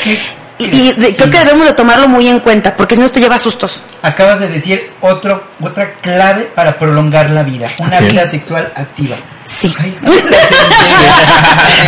[0.58, 3.20] Y, y de- creo que debemos de tomarlo muy en cuenta, porque si no te
[3.20, 3.82] lleva sustos.
[4.02, 8.12] Acabas de decir otro, otra clave para prolongar la vida, una Así es.
[8.12, 9.16] vida sexual activa.
[9.44, 9.68] Sí.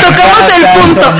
[0.01, 1.15] Tocamos el punto.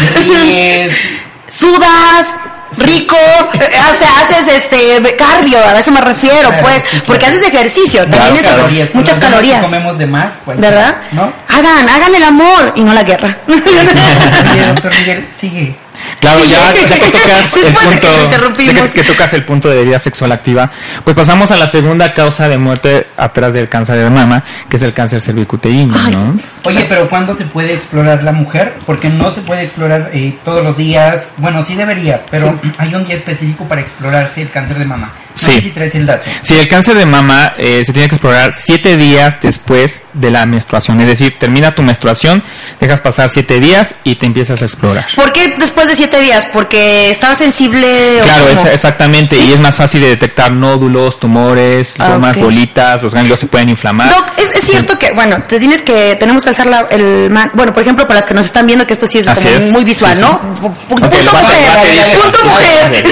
[1.51, 2.39] Sudas
[2.77, 3.17] rico,
[3.55, 7.05] eh, o sea, haces este cardio, a eso me refiero, Claro, pues, sí, claro.
[7.07, 10.61] porque haces ejercicio, también Muchas eso, calorías, muchas ganas que calorías, comemos de más, pues,
[10.61, 10.97] ¿verdad?
[11.13, 11.33] ¿No?
[11.49, 13.39] Hagan, hagan el amor y no la guerra.
[13.49, 15.75] Oye, doctor Miguel, sigue.
[16.21, 16.51] Claro, Sí.
[16.51, 20.33] ya, ya que tocas el Después de que punto, tocas el punto de vida sexual
[20.33, 20.71] activa,
[21.05, 24.83] pues pasamos a la segunda causa de muerte atrás del cáncer de mama, que es
[24.83, 26.13] el cáncer cervicuterino, Ay.
[26.13, 26.39] ¿no?
[26.65, 28.75] Oye, pero ¿cuándo se puede explorar la mujer?
[28.85, 31.31] Porque no se puede explorar eh, todos los días.
[31.39, 35.13] Bueno, sí debería, pero hay un día específico para explorarse el cáncer de mama.
[35.31, 35.53] No Sí.
[35.55, 36.25] sé si traes el dato.
[36.43, 40.45] Si el cáncer de mama eh, se tiene que explorar siete días después de la
[40.47, 42.43] menstruación, es decir, termina tu menstruación,
[42.81, 45.07] dejas pasar siete días y te empiezas a explorar.
[45.15, 46.47] ¿Por qué después de siete días?
[46.53, 48.21] Porque estaba sensible.
[48.21, 52.43] o Claro, es- exactamente, y es más fácil de detectar nódulos, tumores, Ah, formas, ok.
[52.45, 54.09] bolitas, los ganglios se pueden inflamar.
[54.09, 57.51] Doc, es, es cierto que, bueno, te tienes que, tenemos que alzar la, el, man-
[57.55, 59.65] bueno, por ejemplo, para las que nos están viendo, que esto sí es como es.
[59.71, 60.41] muy visual, Sí, ¿no?
[60.61, 60.69] sí.
[60.89, 63.05] Punto a- mujer, punto mujer.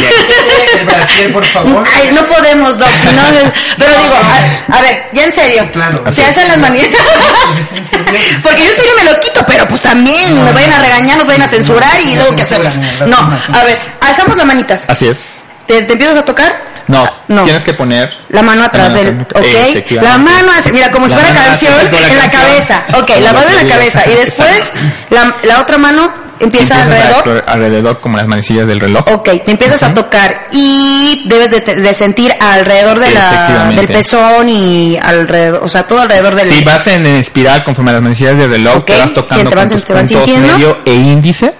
[1.32, 1.84] por favor.
[1.92, 3.22] Ay, no podemos, Doc, si no,
[3.78, 6.04] pero digo, a, a ver, ya en serio, Claro.
[6.10, 6.86] se hacen las manías.
[8.42, 11.26] Porque yo en serio me lo quito, pero pues también me vayan a regañar, nos
[11.26, 12.72] vayan a censurar y no, luego qué hacemos.
[13.06, 13.16] No,
[13.52, 14.84] a ver, alzamos las manitas.
[14.88, 15.44] Así es.
[15.66, 16.64] ¿Te, te empiezas a tocar?
[16.88, 17.42] No, Ah, no.
[17.42, 21.14] tienes que poner La mano atrás La del, ok, la mano así, mira, como si
[21.16, 22.42] La fuera canción en la canción.
[22.42, 24.70] cabeza, ok, la mano en la cabeza, y después
[25.10, 29.02] la, la otra mano empieza alrededor, alrededor como las manecillas del reloj.
[29.12, 34.48] ok, te empiezas a tocar y debes de, de sentir alrededor de la, del pezón
[34.48, 36.46] y alrededor, o sea, todo alrededor del...
[36.46, 39.14] Si vas en, en espiral conforme a las manecillas del reloj, Ok, te vas sí,
[39.14, 40.52] tocando te van- con tus te van puntos sintiendo.
[40.54, 41.54] medio e índice.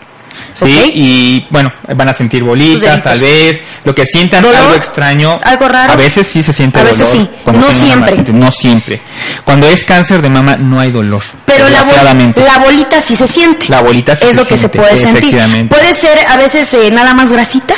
[0.53, 4.57] Sí, y bueno, van a sentir bolitas, tal vez, lo que sientan ¿Dolor?
[4.59, 5.39] algo extraño.
[5.45, 5.93] ¿Algo raro?
[5.93, 7.13] A veces sí se siente A veces dolor.
[7.17, 8.33] sí, no siempre.
[8.33, 9.03] No siempre.
[9.45, 11.23] Cuando es cáncer de mama no hay dolor.
[11.45, 13.67] Pero la, bol- la bolita sí se siente.
[13.69, 15.69] La bolita sí es se lo que se siente, puede sentir.
[15.69, 17.75] Puede ser a veces eh, nada más grasita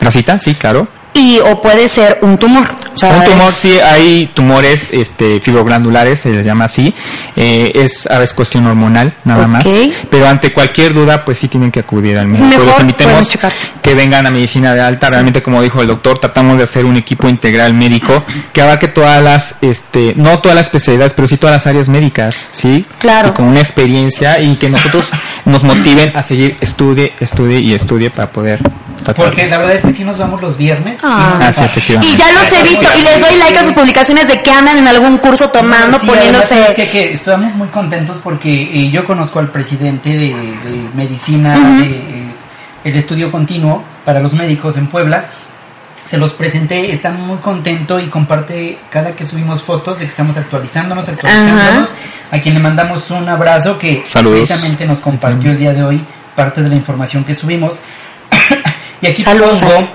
[0.00, 0.38] ¿Grasita?
[0.38, 0.88] Sí, claro.
[1.14, 2.66] Y o puede ser un tumor.
[2.94, 6.92] O sea, Un tumor es- sí hay tumores este fibroglandulares se les llama así
[7.36, 9.64] eh, es a veces cuestión hormonal nada más
[10.10, 13.68] pero ante cualquier duda pues sí tienen que acudir al médico Mejor los invitemos checarse.
[13.80, 16.96] que vengan a medicina de alta realmente como dijo el doctor tratamos de hacer un
[16.96, 21.54] equipo integral médico que abarque todas las este no todas las especialidades pero sí todas
[21.56, 23.28] las áreas médicas sí Claro.
[23.28, 25.06] y con una experiencia y que nosotros
[25.46, 28.60] nos motiven a seguir estudie estudie y estudie para poder
[29.02, 31.01] tratar Porque la verdad es que sí nos vamos los viernes.
[31.02, 31.38] Y Ah.
[31.42, 32.14] Ah, sí, va- efectivamente.
[32.14, 34.78] Y ya los he visto y les doy like a sus publicaciones de que andan
[34.78, 36.48] en algún curso tomando, Sí, poniéndose...
[36.48, 36.88] ¿sabes qué?
[36.90, 42.32] que estamos muy contentos porque eh, yo conozco al presidente de, de medicina de eh,
[42.84, 45.26] el estudio continuo para los médicos en Puebla.
[46.04, 50.36] Se los presenté, está muy contento y comparte cada que subimos fotos de que estamos
[50.36, 51.90] actualizándonos, actualizándonos.
[52.32, 54.40] A quien le mandamos un abrazo que Saludos.
[54.40, 57.80] precisamente nos compartió el día de hoy parte de la información que subimos.
[59.00, 59.88] y aquí Saludos, pongo.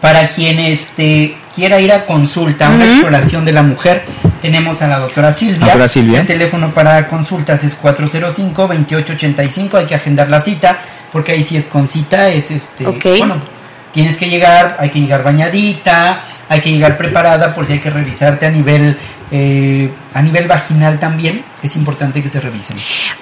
[0.00, 4.04] Para quien este quiera ir a consulta, una exploración de la mujer,
[4.42, 5.60] tenemos a la doctora Silvia.
[5.66, 6.20] Doctora Silvia.
[6.20, 10.78] El teléfono para consultas es 405-2885, hay que agendar la cita,
[11.12, 13.06] porque ahí sí es con cita, es este, Ok.
[13.18, 13.36] bueno,
[13.92, 17.90] tienes que llegar, hay que llegar bañadita, hay que llegar preparada por si hay que
[17.90, 18.98] revisarte a nivel,
[19.30, 22.76] eh, a nivel vaginal también, es importante que se revisen.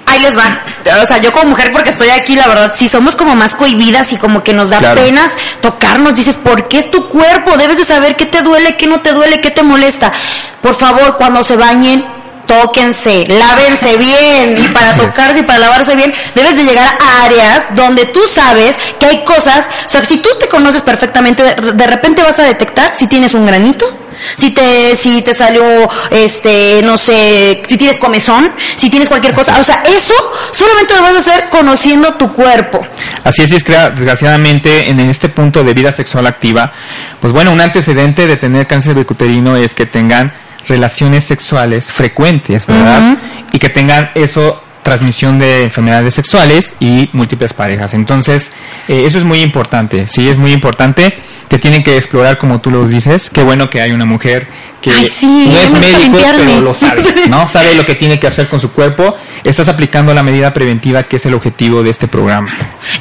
[0.06, 0.60] Ahí les va.
[1.02, 4.12] O sea, yo como mujer, porque estoy aquí, la verdad, sí somos como más cohibidas
[4.12, 5.00] y como que nos da Claro.
[5.02, 6.14] penas tocarnos.
[6.16, 7.56] Dices, ¿por qué es tu cuerpo?
[7.56, 10.12] Debes de saber qué te duele, qué no te duele, qué te molesta.
[10.60, 12.04] Por favor, cuando se bañen,
[12.46, 14.56] tóquense, lávense bien.
[14.58, 18.76] Y para tocarse y para lavarse bien, debes de llegar a áreas donde tú sabes
[18.98, 19.68] que hay cosas.
[19.86, 23.46] O sea, si tú te conoces perfectamente, de, repente vas a detectar si tienes un
[23.46, 24.00] granito.
[24.36, 25.62] Si te, si te salió,
[26.10, 29.60] este, no sé, si tienes comezón, si tienes cualquier cosa.
[29.60, 30.14] O sea, eso
[30.50, 32.80] solamente lo vas a hacer conociendo tu cuerpo.
[33.22, 36.72] Así es, es desgraciadamente en este punto de vida sexual activa,
[37.20, 40.32] pues bueno, un antecedente de tener cáncer cervicuterino es que tengan
[40.66, 43.16] relaciones sexuales frecuentes, ¿verdad?
[43.52, 47.94] Y que tengan eso transmisión de enfermedades sexuales y múltiples parejas.
[47.94, 48.52] Entonces,
[48.86, 51.18] eh, eso es muy importante, sí, es muy importante
[51.48, 53.30] que tienen que explorar como tú lo dices.
[53.30, 54.48] Qué bueno que hay una mujer
[54.80, 56.44] que Ay, sí, no es médico, limpiarme.
[56.44, 57.46] pero lo sabe, ¿no?
[57.54, 59.16] Sabe lo que tiene que hacer con su cuerpo.
[59.42, 62.50] Estás aplicando la medida preventiva que es el objetivo de este programa.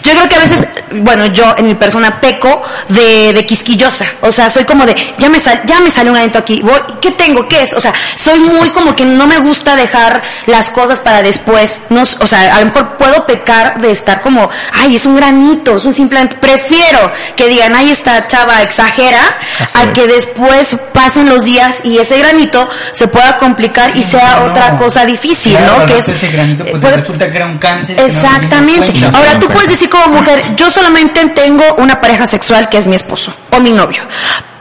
[0.03, 0.69] Yo creo que a veces,
[1.01, 4.05] bueno, yo en mi persona peco de, de quisquillosa.
[4.21, 6.61] O sea, soy como de, ya me, sal, ya me sale un adentro aquí.
[6.61, 7.47] Voy, ¿Qué tengo?
[7.47, 7.73] ¿Qué es?
[7.73, 11.72] O sea, soy muy como que no me gusta dejar las cosas para después.
[11.89, 15.15] No, s- o sea, a lo mejor puedo pecar de estar como, ay, es un
[15.15, 16.19] granito, es un simple.
[16.39, 19.19] Prefiero que digan, ay, esta chava exagera,
[19.59, 19.89] Así a es.
[19.93, 24.51] que después pasen los días y ese granito se pueda complicar y sea No.
[24.51, 25.85] otra cosa difícil, Claro, ¿no?
[25.85, 27.97] Que rato ese granito, pues puede- resulta que era un cáncer.
[27.99, 28.91] no Exactamente.
[29.01, 29.17] cuenta.
[29.17, 32.95] Ahora tú puedes decir como mujer, yo solamente tengo una pareja sexual que es mi
[32.95, 34.03] esposo o mi novio.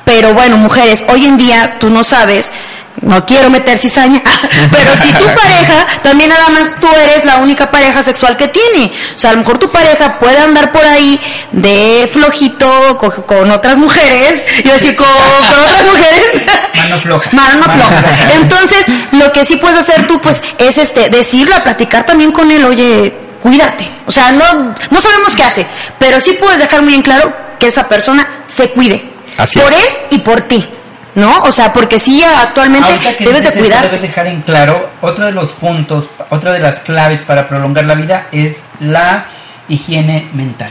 [0.05, 2.51] Pero bueno, mujeres, hoy en día tú no sabes,
[3.03, 4.23] no quiero meter cizaña,
[4.71, 8.93] pero si tu pareja, también nada más tú eres la única pareja sexual que tiene.
[9.15, 11.21] O sea, a lo mejor tu pareja puede andar por ahí
[11.53, 16.43] de flojito con, con otras mujeres, a decir con, con otras mujeres.
[16.75, 17.31] Mano floja.
[17.33, 18.03] Mano floja.
[18.41, 22.51] Entonces, lo que sí puedes hacer tú, pues, es este, decirlo, a platicar también con
[22.51, 23.13] él, oye,
[23.43, 23.89] cuídate.
[24.07, 25.67] O sea, no, no sabemos qué hace,
[25.99, 29.03] pero sí puedes dejar muy en claro que esa persona se cuide.
[29.37, 29.79] Así por es.
[29.79, 30.69] él y por ti.
[31.15, 31.41] ¿No?
[31.43, 32.89] O sea, porque sí actualmente
[33.21, 33.83] debes de cuidar.
[33.85, 37.95] debes dejar en claro, otro de los puntos, otra de las claves para prolongar la
[37.95, 39.27] vida es la
[39.69, 40.71] higiene mental.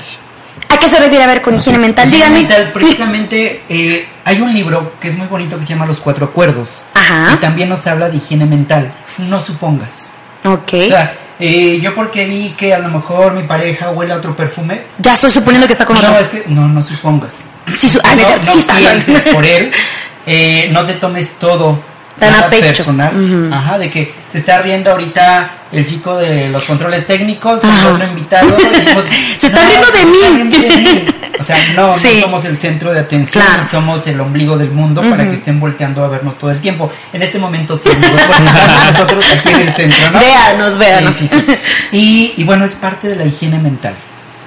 [0.70, 2.08] ¿A qué se refiere a ver con higiene mental?
[2.08, 2.48] Higiene Díganme.
[2.48, 6.26] mental, precisamente eh, hay un libro que es muy bonito que se llama Los Cuatro
[6.26, 6.84] Acuerdos.
[6.94, 7.34] Ajá.
[7.34, 8.92] Y también nos habla de higiene mental.
[9.20, 10.10] No supongas.
[10.44, 10.74] Ok.
[10.74, 14.36] O sea, eh, yo porque vi que a lo mejor mi pareja huele a otro
[14.36, 14.82] perfume.
[14.98, 16.20] Ya estoy suponiendo que está con No, otro.
[16.20, 17.40] es que no, no supongas.
[17.74, 19.32] Sí, su- ah, no, no sí está.
[19.34, 19.72] por él,
[20.26, 21.80] eh, no te tomes todo
[22.20, 22.66] Tan a pecho.
[22.68, 27.88] personal, ajá, de que se está riendo ahorita el chico de los controles técnicos, el
[27.88, 29.04] otro invitado, dijimos,
[29.38, 30.60] Se están "No, riendo de mí".
[30.60, 31.22] de.
[31.40, 32.10] O sea, no, Sí.
[32.18, 33.64] no somos el centro de atención, Claro.
[33.72, 36.92] somos el ombligo del mundo para que estén volteando a vernos todo el tiempo.
[37.14, 37.90] En este momento sí,
[38.88, 40.20] nosotros aquí en el centro, ¿no?
[40.20, 41.16] Véanos, véanos.
[41.16, 41.44] Sí, sí.
[41.92, 43.96] Y, y bueno, es parte de la higiene mental.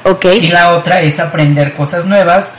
[0.04, 0.26] Ok.
[0.40, 2.52] Y la otra es aprender cosas nuevas,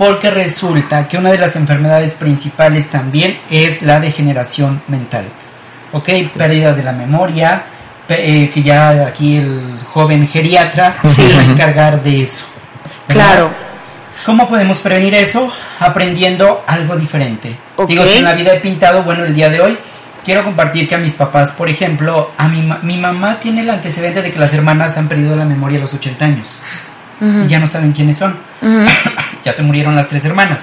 [0.00, 5.26] porque resulta que una de las enfermedades principales también es la degeneración mental.
[5.92, 6.08] ¿Ok?
[6.34, 7.64] Pérdida de la memoria,
[8.08, 12.46] eh, que ya aquí el joven geriatra se va a encargar de eso.
[13.08, 13.24] ¿verdad?
[13.26, 13.50] Claro.
[14.24, 15.52] ¿Cómo podemos prevenir eso?
[15.80, 17.54] Aprendiendo algo diferente.
[17.76, 17.88] Ok.
[17.90, 19.76] Digo, si en la vida he pintado, bueno, el día de hoy
[20.24, 23.68] quiero compartir que a mis papás, por ejemplo, a mi, ma- mi mamá tiene el
[23.68, 26.58] antecedente de que las hermanas han perdido la memoria a los 80 años.
[27.44, 28.34] Y ya no saben quiénes son.
[29.50, 30.60] ya se murieron las tres hermanas.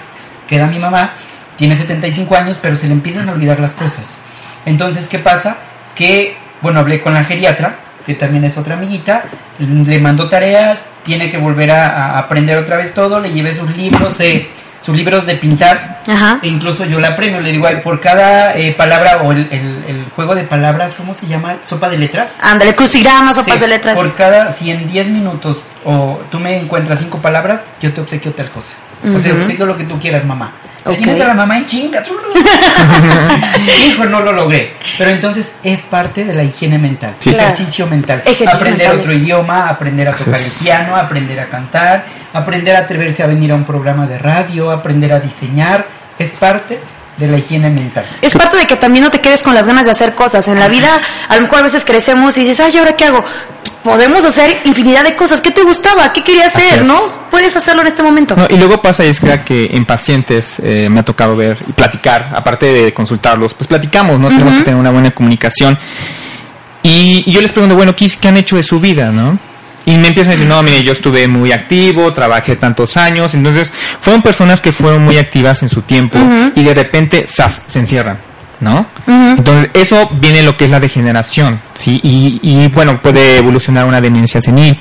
[0.48, 1.14] Queda mi mamá,
[1.58, 4.18] tiene 75 años, pero se le empiezan a olvidar las cosas.
[4.66, 5.58] Entonces, ¿qué pasa?
[5.96, 9.26] Que, bueno, hablé con la geriatra, que también es otra amiguita,
[9.60, 14.20] le mandó tarea, tiene que volver a, aprender otra vez todo, le llevé sus libros,
[14.22, 14.48] eh,
[14.88, 16.40] sus libros de pintar, Ajá.
[16.42, 19.84] e incluso yo la premio, le digo, "Ay, por cada eh, palabra o el, el-
[19.86, 21.58] el juego de palabras, ¿cómo se llama?
[21.62, 22.38] ¿Sopa de letras?
[22.42, 23.98] Ándale, crucigramas, sopas Sí, de letras.
[23.98, 28.32] Por cada, si en 10 minutos o tú me encuentras cinco palabras, yo te obsequio
[28.32, 28.72] tal cosa.
[29.14, 30.54] O te obsequio lo que tú quieras, mamá.
[30.86, 30.98] Te Ok.
[31.00, 32.02] tienes a la mamá en chinga.
[33.88, 34.74] Hijo, no lo logré.
[34.98, 37.32] Pero entonces es parte de la higiene mental, Sí.
[37.32, 37.54] Claro.
[37.54, 38.22] ejercicio mental.
[38.26, 39.00] Aprender mentales.
[39.00, 43.52] otro idioma, aprender a tocar el piano, aprender a cantar, aprender a atreverse a venir
[43.52, 45.86] a un programa de radio, aprender a diseñar.
[46.18, 46.80] Es parte
[47.18, 48.06] de la higiene mental.
[48.22, 50.48] Es parte de que también no te quedes con las ganas de hacer cosas.
[50.48, 50.90] En la vida,
[51.30, 53.24] a lo mejor a veces crecemos y dices, ay, ¿ahora qué hago?
[53.88, 55.40] Podemos hacer infinidad de cosas.
[55.40, 56.12] ¿Qué te gustaba?
[56.12, 56.86] ¿Qué querías hacer?
[56.86, 56.98] ¿No?
[57.32, 58.36] Puedes hacerlo en este momento.
[58.36, 62.32] No, y luego pasa, Iskra, que en pacientes eh, me ha tocado ver y platicar,
[62.36, 64.28] aparte de consultarlos, pues platicamos, ¿no?
[64.28, 65.78] Tenemos que tener una buena comunicación.
[66.84, 69.40] Y, y yo les pregunto, bueno, ¿qué, qué han hecho de su vida, no?
[69.86, 73.34] Y me empiezan a decir, no, mire, yo estuve muy activo, trabajé tantos años.
[73.36, 73.72] Entonces,
[74.02, 76.20] fueron personas que fueron muy activas en su tiempo
[76.56, 78.20] y de repente, ¡zas!, se encierran,
[78.60, 78.88] ¿no?
[79.08, 82.00] Entonces, eso viene lo que es la degeneración, ¿sí?
[82.04, 84.78] Y, y bueno, puede evolucionar una demencia senil.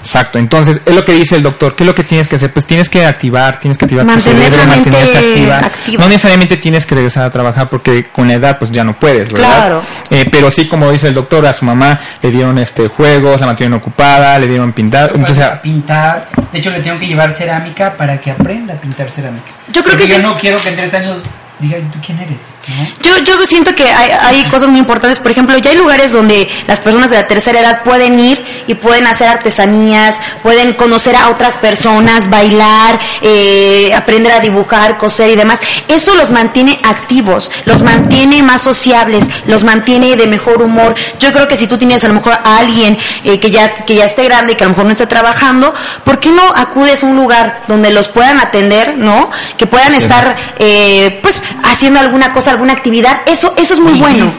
[0.00, 0.38] Exacto.
[0.38, 1.74] Entonces, es lo que dice el doctor.
[1.74, 2.52] ¿Qué es lo que tienes que hacer?
[2.52, 5.56] Pues tienes que activar, tienes que activar tu Mantener cerebro, la mente mantenerte activa.
[5.58, 6.02] activa.
[6.04, 9.32] No necesariamente tienes que regresar a trabajar porque con la edad pues ya no puedes,
[9.32, 9.48] ¿verdad?
[9.56, 9.82] Claro.
[10.10, 13.46] Eh, pero sí, como dice el doctor, a su mamá le dieron este juegos, la
[13.46, 15.10] mantuvieron ocupada, le dieron pintar.
[15.12, 16.28] Entonces, a pintar.
[16.52, 19.50] De hecho, le tengo que llevar cerámica para que aprenda a pintar cerámica.
[19.72, 20.22] Yo creo Porque que yo sí.
[20.22, 21.20] no quiero que en tres años
[21.58, 22.40] diga, ¿tú quién eres?
[23.02, 25.20] Yo, yo siento que hay, hay, cosas muy importantes.
[25.20, 28.74] Por ejemplo, ya hay lugares donde las personas de la tercera edad pueden ir y
[28.74, 35.36] pueden hacer artesanías, pueden conocer a otras personas, bailar, eh, aprender a dibujar, coser y
[35.36, 35.60] demás.
[35.88, 40.94] Eso los mantiene activos, los mantiene más sociables, los mantiene de mejor humor.
[41.20, 43.94] Yo creo que si tú tienes a lo mejor a alguien eh, que, ya, que
[43.94, 45.72] ya esté grande y que a lo mejor no esté trabajando,
[46.04, 49.30] ¿por qué no acudes a un lugar donde los puedan atender, ¿no?
[49.56, 54.30] Que puedan estar, eh, pues, haciendo alguna cosa, alguna actividad, eso, eso es muy bueno.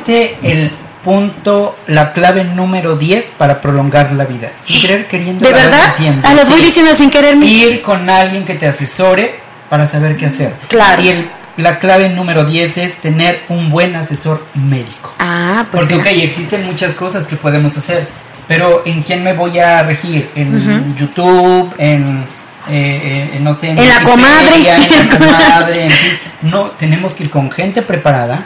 [0.43, 0.71] el
[1.03, 4.51] punto, la clave número 10 para prolongar la vida.
[4.61, 5.45] Sin querer, queriendo.
[5.45, 5.93] ¿De verdad?
[6.23, 7.35] Ah, las voy diciendo sin querer.
[7.41, 9.39] Ir con alguien que te asesore
[9.69, 10.53] para saber qué hacer.
[10.67, 11.01] Claro.
[11.01, 15.13] Y el, la clave número 10 es tener un buen asesor médico.
[15.19, 15.83] Ah, pues.
[15.83, 18.07] Porque, ok, existen muchas cosas que podemos hacer,
[18.47, 20.29] pero ¿en quién me voy a regir?
[20.35, 21.73] ¿En YouTube?
[21.77, 22.25] ¿En
[22.69, 25.87] eh, eh, no sé, en, la comadre, en la comadre,
[26.41, 28.45] No, tenemos que ir con gente preparada.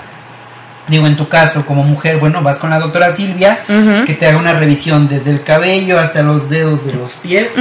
[0.88, 3.60] Digo, en tu caso, como mujer, bueno, vas con la doctora Silvia,
[4.06, 7.54] que te haga una revisión desde el cabello hasta los dedos de los pies,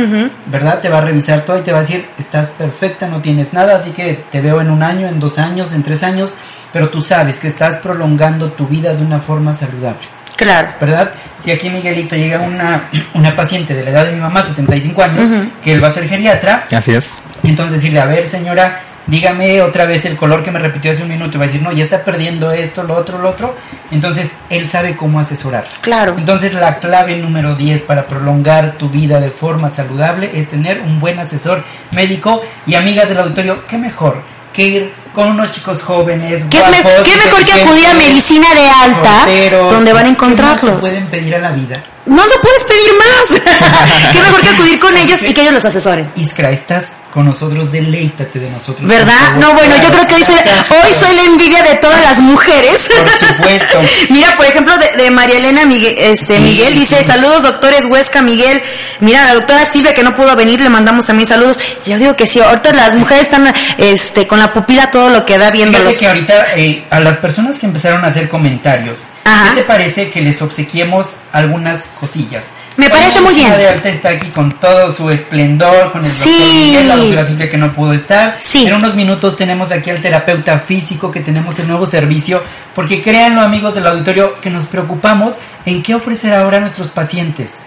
[0.47, 0.81] ¿verdad?
[0.81, 3.77] Te va a revisar todo y te va a decir, estás perfecta, no tienes nada,
[3.77, 6.37] así que te veo en un año, en dos años, en tres años,
[6.73, 10.20] pero tú sabes que estás prolongando tu vida de una forma saludable.
[10.41, 10.69] Claro.
[10.81, 11.11] ¿Verdad?
[11.39, 15.31] Si aquí Miguelito llega una, una paciente de la edad de mi mamá, 75 años,
[15.63, 16.65] que él va a ser geriatra.
[16.75, 17.19] Así es.
[17.43, 21.11] Entonces decirle, a ver señora, dígame otra vez el color que me repitió hace un
[21.11, 21.37] minuto.
[21.37, 23.55] Y va a decir, no, ya está perdiendo esto, lo otro, lo otro.
[23.91, 25.65] Entonces él sabe cómo asesorar.
[25.83, 26.15] Claro.
[26.17, 31.01] Entonces la clave número 10 para prolongar tu vida de forma saludable es tener un
[31.01, 32.41] buen asesor médico.
[32.67, 34.23] Y amigas del auditorio, ¿qué mejor?
[34.53, 36.45] que ir con unos chicos jóvenes.
[36.51, 39.27] ¿Qué, ¿qué mejor que acudir a medicina de alta,
[39.71, 40.77] donde van a encontrarlos?
[40.77, 41.83] ¿Qué pueden pedir a la vida?
[42.07, 44.11] No, no puedes pedir más.
[44.13, 46.11] Qué mejor que acudir con ellos y que ellos los asesoren.
[46.17, 48.89] Iskra, estás con nosotros, deleítate de nosotros.
[48.89, 49.37] ¿Verdad?
[49.39, 52.89] No, bueno, yo creo que hoy soy, hoy soy la envidia de todas las mujeres.
[52.89, 53.79] Por supuesto.
[54.11, 58.63] Mira, por ejemplo, de, María Elena Miguel, este, Miguel dice, saludos doctores Huesca, Miguel.
[59.01, 61.59] Mira, la doctora Silvia que no pudo venir, le mandamos también saludos.
[61.87, 65.39] Yo digo que sí, ahorita las mujeres están este, con la pupila todo lo que
[65.39, 65.97] da viéndolos.
[65.97, 70.21] que ahorita eh, a las personas que empezaron a hacer comentarios, ¿qué te parece que
[70.21, 72.45] les obsequiemos algunas cosillas?
[72.81, 73.53] Me parece muy bien.
[73.59, 77.51] de Alta está aquí con todo su esplendor, con el doctor Miguel, la doctora Silvia
[77.51, 78.39] que no pudo estar.
[78.41, 78.67] Sí.
[78.67, 82.43] En unos minutos tenemos aquí al terapeuta físico, que tenemos el nuevo servicio,
[82.75, 87.61] porque créanlo amigos del auditorio, que nos preocupamos en qué ofrecer ahora a nuestros pacientes.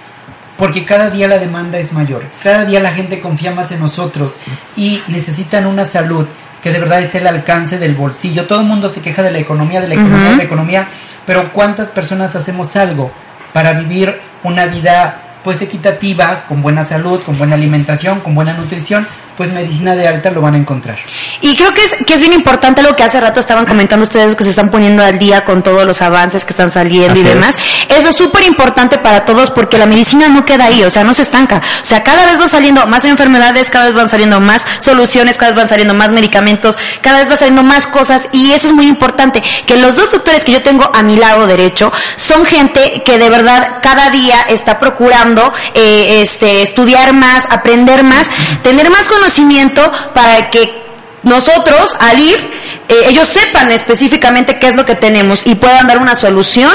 [0.57, 4.39] Porque cada día la demanda es mayor, cada día la gente confía más en nosotros
[4.75, 6.25] y necesitan una salud
[6.59, 8.47] que de verdad esté al alcance del bolsillo.
[8.47, 10.87] Todo el mundo se queja de la economía, de la economía, de la economía,
[11.27, 13.11] pero ¿cuántas personas hacemos algo
[13.53, 19.05] para vivir una vida pues equitativa, con buena salud, con buena alimentación, con buena nutrición,
[19.35, 20.97] pues medicina de alta lo van a encontrar.
[21.41, 24.35] Y creo que es, que es bien importante lo que hace rato estaban comentando ustedes
[24.35, 27.57] que se están poniendo al día con todos los avances que están saliendo y demás.
[27.89, 31.13] Eso es súper importante para todos porque la medicina no queda ahí, o sea, no
[31.13, 31.61] se estanca.
[31.81, 35.51] O sea, cada vez van saliendo más enfermedades, cada vez van saliendo más soluciones, cada
[35.51, 38.87] vez van saliendo más medicamentos, cada vez van saliendo más cosas y eso es muy
[38.87, 39.41] importante.
[39.65, 43.29] Que los dos doctores que yo tengo a mi lado derecho son gente que de
[43.29, 48.29] verdad cada día está procurando eh, este, estudiar más, aprender más,
[48.61, 49.81] tener más conocimiento conocimiento
[50.13, 50.83] para que
[51.23, 55.97] nosotros al ir eh, ellos sepan específicamente qué es lo que tenemos y puedan dar
[55.99, 56.69] una solución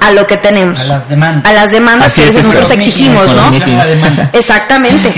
[0.00, 0.78] a lo que tenemos.
[0.80, 1.50] A las demandas.
[1.50, 3.50] A las demandas que nosotros exigimos, ¿no?
[4.34, 5.10] Exactamente.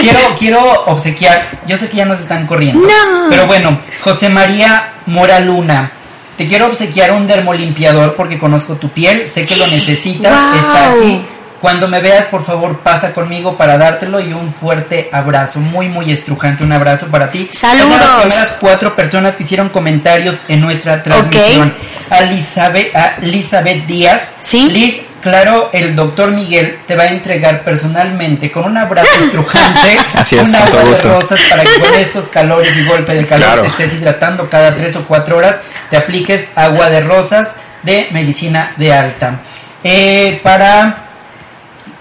[0.00, 2.86] quiero, quiero obsequiar, yo sé que ya nos están corriendo.
[3.30, 5.92] Pero bueno, José María Mora Luna.
[6.36, 11.22] Te quiero obsequiar un dermolimpiador porque conozco tu piel, sé que lo necesitas, está aquí
[11.66, 16.12] cuando me veas, por favor, pasa conmigo para dártelo y un fuerte abrazo, muy, muy
[16.12, 17.48] estrujante, un abrazo para ti.
[17.50, 17.90] Saludos.
[17.90, 21.74] las primeras cuatro personas que hicieron comentarios en nuestra transmisión.
[22.08, 24.36] A, Elizabeth, a Elizabeth Díaz.
[24.42, 24.70] Sí.
[24.70, 29.98] Liz, claro, el doctor Miguel te va a entregar personalmente con un abrazo estrujante.
[30.14, 33.62] Así es, un agua de rosas para que con estos calores y golpe de calor
[33.62, 35.56] te estés hidratando cada tres o cuatro horas.
[35.90, 39.40] Te apliques agua de rosas de medicina de alta.
[39.82, 41.05] Eh, para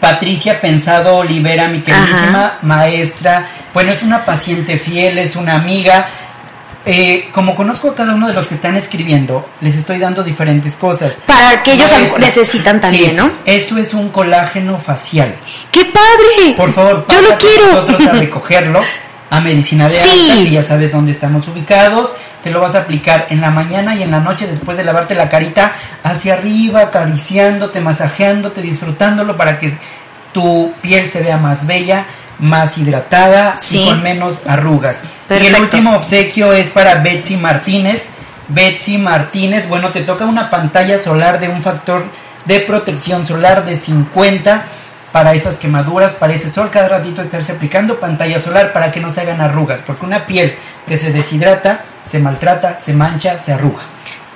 [0.05, 3.49] Patricia Pensado Olivera, mi queridísima maestra.
[3.73, 6.07] Bueno, es una paciente fiel, es una amiga.
[6.85, 10.75] Eh, como conozco a cada uno de los que están escribiendo, les estoy dando diferentes
[10.75, 11.17] cosas.
[11.25, 11.89] Para que ellos
[12.19, 13.31] necesitan también, ¿no?
[13.45, 15.33] Esto es un colágeno facial.
[15.71, 16.55] ¡Qué padre!
[16.55, 17.65] Por favor, yo lo quiero.
[17.71, 18.81] Nosotros a recogerlo
[19.35, 20.31] a medicina de sí.
[20.31, 22.15] alta, ya sabes dónde estamos ubicados.
[22.41, 25.13] Te lo vas a aplicar en la mañana y en la noche después de lavarte
[25.13, 29.77] la carita hacia arriba, acariciándote, masajeándote, disfrutándolo para que
[30.31, 32.05] tu piel se vea más bella,
[32.39, 35.01] más hidratada y con menos arrugas.
[35.29, 38.09] Y el último obsequio es para Betsy Martínez.
[38.47, 42.05] Betsy Martínez, bueno, te toca una pantalla solar de un factor
[42.45, 44.65] de protección solar de 50
[45.15, 49.09] para esas quemaduras, para ese sol, cada ratito estarse aplicando pantalla solar para que no
[49.09, 53.83] se hagan arrugas, porque una piel que se deshidrata, se maltrata, se mancha, se arruga.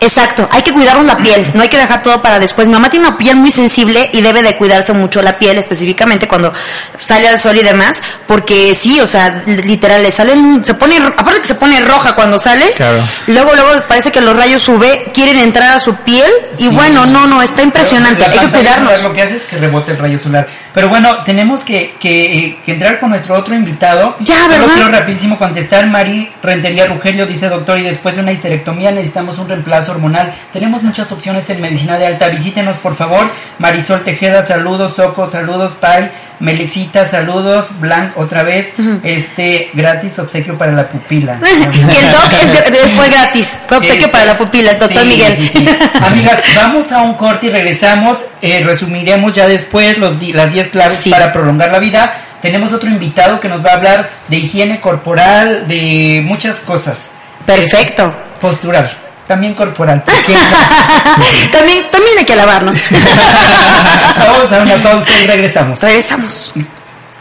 [0.01, 2.67] Exacto, hay que cuidarnos la piel, no hay que dejar todo para después.
[2.67, 6.27] Mi mamá tiene una piel muy sensible y debe de cuidarse mucho la piel, específicamente
[6.27, 6.53] cuando
[6.97, 11.41] sale al sol y demás, porque sí, o sea, literal, le salen, se pone, aparte
[11.41, 13.03] que se pone roja cuando sale, Claro.
[13.27, 16.69] luego, luego parece que los rayos UV quieren entrar a su piel y Sí.
[16.69, 19.03] bueno, no, no, está impresionante, hay que cuidarnos.
[19.03, 20.47] Lo que hace es que rebote el rayo solar.
[20.73, 24.15] Pero bueno, tenemos que, que, que entrar con nuestro otro invitado.
[24.19, 24.73] Ya, Solo ¿verdad?
[24.75, 25.88] quiero rapidísimo contestar.
[25.88, 30.34] Mari Rentería Rugelio dice, doctor, y después de una histerectomía necesitamos un reemplazo hormonal.
[30.53, 32.30] Tenemos muchas opciones en medicina de alta.
[32.30, 33.28] Visítenos, por favor.
[33.57, 34.93] Marisol Tejeda, saludos.
[34.95, 35.74] Soco, saludos.
[35.80, 37.80] Pai, Melixita, saludos.
[37.80, 38.74] Blanc, otra vez.
[39.03, 41.39] Este, gratis obsequio para la pupila.
[41.41, 45.07] y el doc es fue gratis, fue obsequio Este, para la pupila, el doctor sí,
[45.09, 45.36] Miguel.
[45.36, 45.70] sí, sí.
[46.01, 48.26] Amigas, vamos a un corte y regresamos.
[48.41, 52.13] Eh, resumiremos ya después los las 10 claves para prolongar la vida.
[52.41, 57.11] Tenemos otro invitado que nos va a hablar de higiene corporal, de muchas cosas.
[57.45, 58.16] Perfecto.
[58.39, 58.89] Postural,
[59.30, 60.01] también corporal.
[60.03, 60.34] porque-
[61.51, 62.75] también, también hay que lavarnos.
[64.17, 65.80] vamos a una pausa y regresamos.
[65.80, 66.51] Regresamos.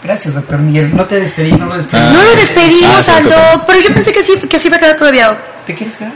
[0.03, 0.97] Gracias, doctor Miguel.
[0.97, 2.03] No te despedí, no lo despedí.
[2.03, 2.11] Ah.
[2.11, 4.79] No lo despedimos Ah, al cierto, doc, pero yo pensé que sí, que sí iba
[4.79, 5.37] a quedar todavía.
[5.67, 6.13] ¿Te quieres quedar?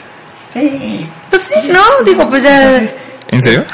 [0.50, 1.06] Sí.
[1.28, 2.78] Pues sí, no, digo, pues ya.
[2.78, 2.94] Entonces,
[3.28, 3.64] ¿En serio?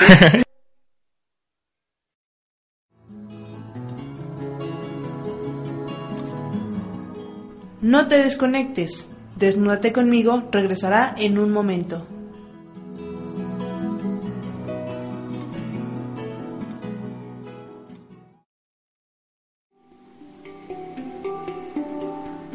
[7.80, 9.06] No te desconectes.
[9.38, 12.04] Desnúdate conmigo regresará en un momento.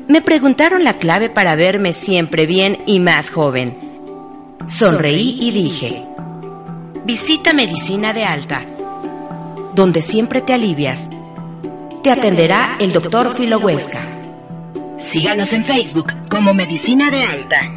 [0.09, 3.77] Me preguntaron la clave para verme siempre bien y más joven.
[4.67, 6.03] Sonreí y dije,
[7.05, 8.65] visita Medicina de Alta,
[9.73, 11.09] donde siempre te alivias.
[12.03, 14.22] Te atenderá el doctor Filo Huesca.
[14.99, 17.71] Síganos en Facebook como Medicina de Alta.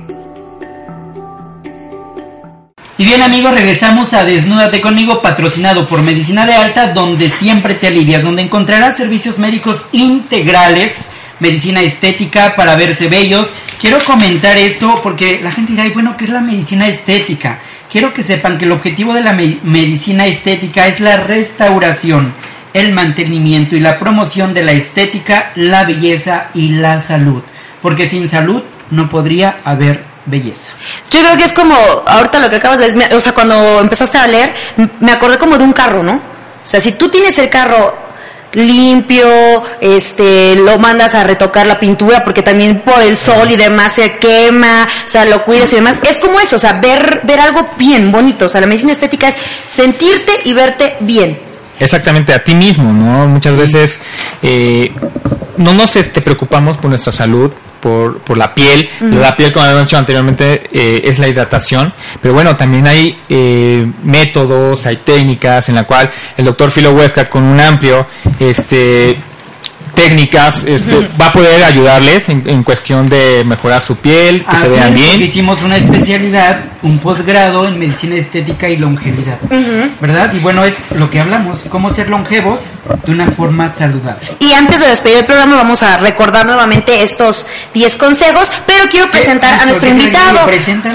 [2.98, 7.88] Y bien amigos, regresamos a Desnúdate conmigo, patrocinado por Medicina de Alta, donde siempre te
[7.88, 11.08] alivias, donde encontrarás servicios médicos integrales,
[11.40, 13.48] medicina estética para verse bellos.
[13.80, 17.60] Quiero comentar esto porque la gente dirá, "Ay, bueno, ¿qué es la medicina estética?
[17.92, 22.32] Quiero que sepan que el objetivo de la me- medicina estética es la restauración,
[22.76, 27.42] el mantenimiento y la promoción de la estética, la belleza y la salud.
[27.80, 30.70] Porque sin salud no podría haber belleza.
[31.10, 31.74] Yo creo que es como,
[32.06, 34.52] ahorita lo que acabas de decir, o sea, cuando empezaste a leer,
[35.00, 36.14] me acordé como de un carro, ¿no?
[36.14, 38.06] O sea, si tú tienes el carro
[38.52, 39.26] limpio,
[39.80, 44.12] este, lo mandas a retocar la pintura porque también por el sol y demás se
[44.14, 45.98] quema, o sea, lo cuidas y demás.
[46.02, 48.46] Es como eso, o sea, ver, ver algo bien, bonito.
[48.46, 49.36] O sea, la medicina estética es
[49.68, 51.45] sentirte y verte bien.
[51.78, 53.26] Exactamente, a ti mismo, ¿no?
[53.26, 54.00] Muchas veces
[54.42, 54.92] eh,
[55.58, 57.50] no nos este, preocupamos por nuestra salud,
[57.80, 58.88] por, por la piel.
[59.00, 61.92] La piel, como habíamos dicho anteriormente, eh, es la hidratación.
[62.20, 67.28] Pero bueno, también hay eh, métodos, hay técnicas en la cual el doctor Filo Huesca,
[67.28, 68.06] con un amplio
[68.40, 69.16] este,
[69.96, 74.68] técnicas, este, va a poder ayudarles en, en cuestión de mejorar su piel, que se
[74.68, 75.22] vean es, bien.
[75.22, 79.38] Hicimos una especialidad, un posgrado en medicina estética y longevidad,
[80.00, 80.32] ¿verdad?
[80.34, 82.72] Y bueno, es lo que hablamos, cómo ser longevos
[83.06, 84.36] de una forma saludable.
[84.38, 89.10] Y antes de despedir el programa vamos a recordar nuevamente estos 10 consejos, pero quiero
[89.10, 90.40] presentar a nuestro invitado.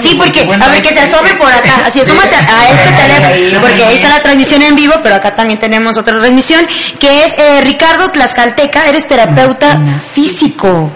[0.00, 1.82] Sí, porque, porque, bueno, a ver, que se asome por acá.
[1.86, 5.58] Así, asómate a este teléfono, porque ahí está la transmisión en vivo, pero acá también
[5.58, 6.64] tenemos otra transmisión,
[7.00, 9.80] que es eh, Ricardo Tlaxcalteca, eres terapeuta
[10.14, 10.92] físico.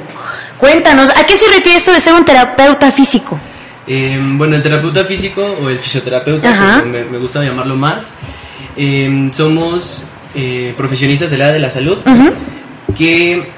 [0.59, 3.38] Cuéntanos, ¿a qué se refiere esto de ser un terapeuta físico?
[3.86, 8.12] Eh, bueno, el terapeuta físico o el fisioterapeuta, me, me gusta llamarlo más,
[8.76, 11.99] eh, somos eh, profesionistas del área de la salud
[12.94, 13.51] que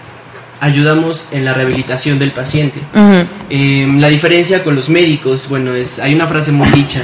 [0.61, 2.81] ayudamos en la rehabilitación del paciente.
[3.51, 7.03] Eh, la diferencia con los médicos, bueno, es hay una frase muy dicha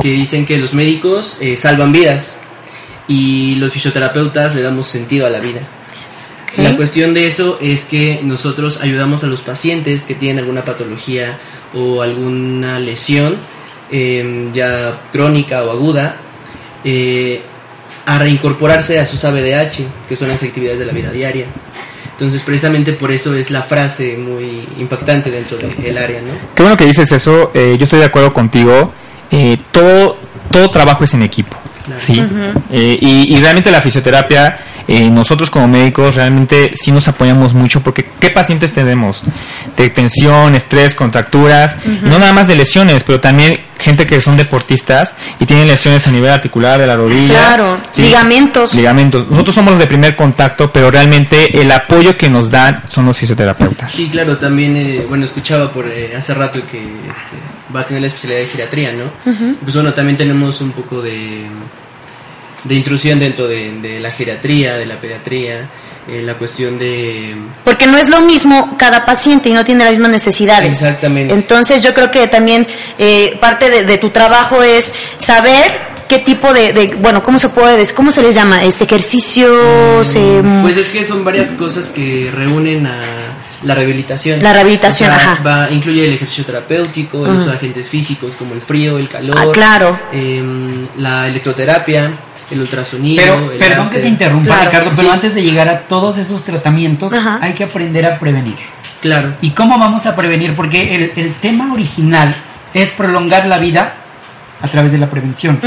[0.00, 2.36] que dicen que los médicos eh, salvan vidas
[3.06, 5.60] y los fisioterapeutas le damos sentido a la vida.
[6.58, 11.38] La cuestión de eso es que nosotros ayudamos a los pacientes que tienen alguna patología
[11.74, 13.36] o alguna lesión,
[13.90, 16.16] eh, ya crónica o aguda,
[16.84, 17.42] eh,
[18.06, 21.46] a reincorporarse a sus ABDH, que son las actividades de la vida diaria.
[22.12, 26.32] Entonces, precisamente por eso es la frase muy impactante dentro del área, ¿no?
[26.54, 28.92] Qué bueno que dices eso, eh, yo estoy de acuerdo contigo.
[29.30, 30.16] Eh, todo,
[30.50, 31.56] todo trabajo es en equipo.
[31.88, 32.00] Claro.
[32.00, 32.22] Sí.
[32.70, 34.58] Eh, y, y realmente la fisioterapia
[34.90, 39.20] eh, nosotros como médicos realmente sí nos apoyamos mucho porque ¿qué pacientes tenemos?
[39.76, 45.14] De tensión, estrés, contracturas, no nada más de lesiones, pero también gente que son deportistas
[45.38, 47.34] y tienen lesiones a nivel articular de la rodilla.
[47.34, 48.74] Claro, ligamentos.
[48.74, 49.28] Ligamentos.
[49.28, 53.18] Nosotros somos los de primer contacto, pero realmente el apoyo que nos dan son los
[53.18, 53.92] fisioterapeutas.
[53.92, 57.36] Sí, claro, también, eh, bueno, escuchaba por eh, hace rato que este,
[57.74, 59.04] va a tener la especialidad de geriatría, ¿no?
[59.62, 61.46] Pues bueno, también tenemos un poco de,
[62.64, 65.68] de intrusión dentro de, de la geriatría, de la pediatría,
[66.08, 67.36] eh, la cuestión de...
[67.64, 70.70] Porque no es lo mismo cada paciente y no tiene las mismas necesidades.
[70.70, 71.34] Exactamente.
[71.34, 72.66] Entonces yo creo que también
[72.98, 77.50] eh, parte de, de tu trabajo es saber qué tipo de, de, bueno cómo se
[77.50, 82.30] puede cómo se les llama este ejercicios eh, Pues es que son varias cosas que
[82.34, 82.98] reúnen a
[83.62, 84.40] la rehabilitación.
[84.40, 85.42] La rehabilitación, O sea, ajá.
[85.42, 89.36] va- incluye el ejercicio terapéutico, el uso de agentes físicos como el frío, el calor,
[89.38, 89.98] Ah, claro.
[90.12, 92.10] em, la electroterapia,
[92.50, 93.96] el ultrasonido, Pero, el perdón láser.
[93.96, 95.14] que te interrumpa, Claro, Ricardo, pero sí.
[95.14, 97.38] antes de llegar a todos esos tratamientos, Ajá.
[97.42, 98.56] hay que aprender a prevenir.
[99.02, 99.34] Claro.
[99.42, 100.54] ¿Y cómo vamos a prevenir?
[100.56, 102.34] Porque el, el tema original
[102.74, 103.94] es prolongar la vida
[104.60, 105.60] a través de la prevención.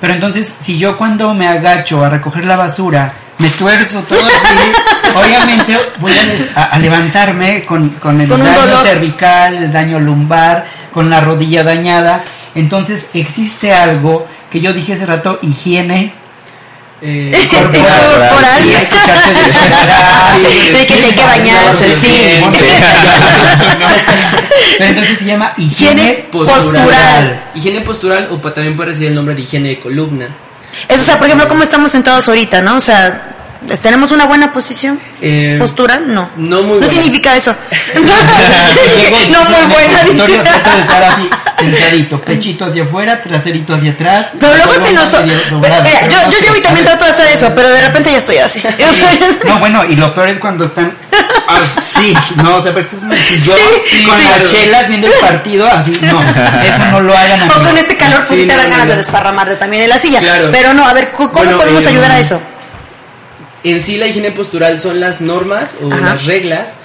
[0.00, 4.72] Pero entonces, si yo cuando me agacho a recoger la basura, me tuerzo todo así,
[5.14, 8.82] obviamente voy a, des- a- a levantarme con, con el Con daño dolor.
[8.86, 12.20] cervical, el daño lumbar, con la rodilla dañada.
[12.54, 16.12] Entonces, existe algo que yo dije hace rato, higiene
[17.00, 18.58] Eh, Corporal.
[18.60, 22.40] Sí, escucharte de- De que hay que bañarse, sí.
[24.78, 26.60] Pero entonces se llama higiene, Higiene postural.
[26.84, 27.42] postural.
[27.54, 30.28] Higiene postural o también puede recibir el nombre de higiene de columna.
[30.86, 32.76] Eso, o sea, por ejemplo, cómo estamos sentados ahorita, ¿no?
[32.76, 33.37] O sea,
[33.82, 35.00] ¿tenemos una buena posición?
[35.20, 36.12] Eh, ¿Postural?
[36.12, 36.30] No.
[36.36, 36.92] no muy No buena.
[37.02, 37.54] significa eso.
[37.94, 40.36] No muy buena, dice.
[40.80, 41.28] estar así,
[41.58, 44.28] sentadito, pechito hacia afuera, traserito hacia atrás.
[44.38, 45.08] Pero luego se nos...
[45.60, 45.76] pero
[46.10, 48.38] yo, no yo llego y también trato de hacer eso, pero de repente ya estoy
[48.38, 48.62] así.
[49.46, 50.92] No, bueno, y lo peor es cuando están
[51.48, 54.24] así, no, o sea, el sillón Sí, con sí.
[54.24, 57.66] las chelas viendo el partido, así, no, eso no lo hagan O amigos.
[57.68, 58.92] con este calor, pues sí te no, dan no, ganas no.
[58.92, 60.20] de desparramarte también en la silla.
[60.20, 60.50] Claro.
[60.52, 62.40] Pero no, a ver, ¿cómo Bueno, podemos eh, ayudar a eso?
[63.64, 66.00] En sí la higiene postural son las normas o Ajá.
[66.00, 66.76] las reglas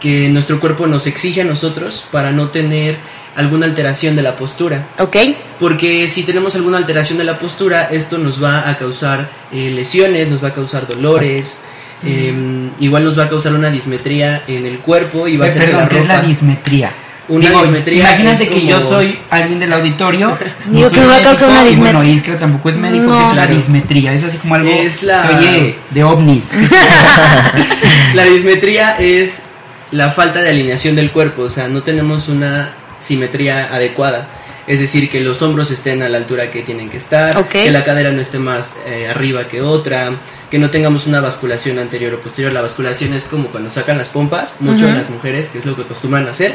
[0.00, 2.96] que nuestro cuerpo nos exige a nosotros para no tener
[3.36, 4.88] alguna alteración de la postura.
[4.98, 5.16] ¿Ok?
[5.58, 10.28] Porque si tenemos alguna alteración de la postura, esto nos va a causar eh, lesiones,
[10.28, 11.62] nos va a causar dolores,
[12.04, 12.34] eh,
[12.80, 15.58] igual nos va a causar una dismetría en el cuerpo y va a Eh, que
[15.60, 16.26] Perdón, la ¿qué es la ropa...
[16.28, 16.92] dismetría?
[17.28, 20.36] Una Digo, dismetría Imagínate es que yo como- soy alguien del auditorio.
[20.66, 21.98] no Digo que me va a causar una dismetría.
[21.98, 23.18] Bueno, Iskra tampoco es médico, No.
[23.22, 24.12] que es la dismetría.
[24.12, 24.70] Es así como algo.
[24.70, 26.52] Es la- Se oye de ovnis.
[28.14, 29.42] La dismetría es
[29.90, 34.28] la falta de alineación del cuerpo, o sea, no tenemos una simetría adecuada.
[34.66, 37.48] Es decir, que los hombros estén a la altura que tienen que estar, Ok.
[37.48, 40.12] que la cadera no esté más eh, arriba que otra,
[40.50, 42.52] que no tengamos una basculación anterior o posterior.
[42.52, 45.74] La basculación es como cuando sacan las pompas, mucho de las mujeres, que es lo
[45.74, 46.54] que acostumbran a hacer.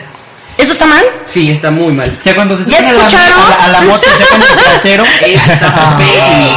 [0.58, 1.04] ¿Eso está mal?
[1.26, 2.16] Sí, está muy mal.
[2.20, 3.40] O sea, cuando se ¿Ya suben a la, escucharon?
[3.42, 5.04] a la- a la moto sacan el trasero.
[5.06, 5.98] Eso está.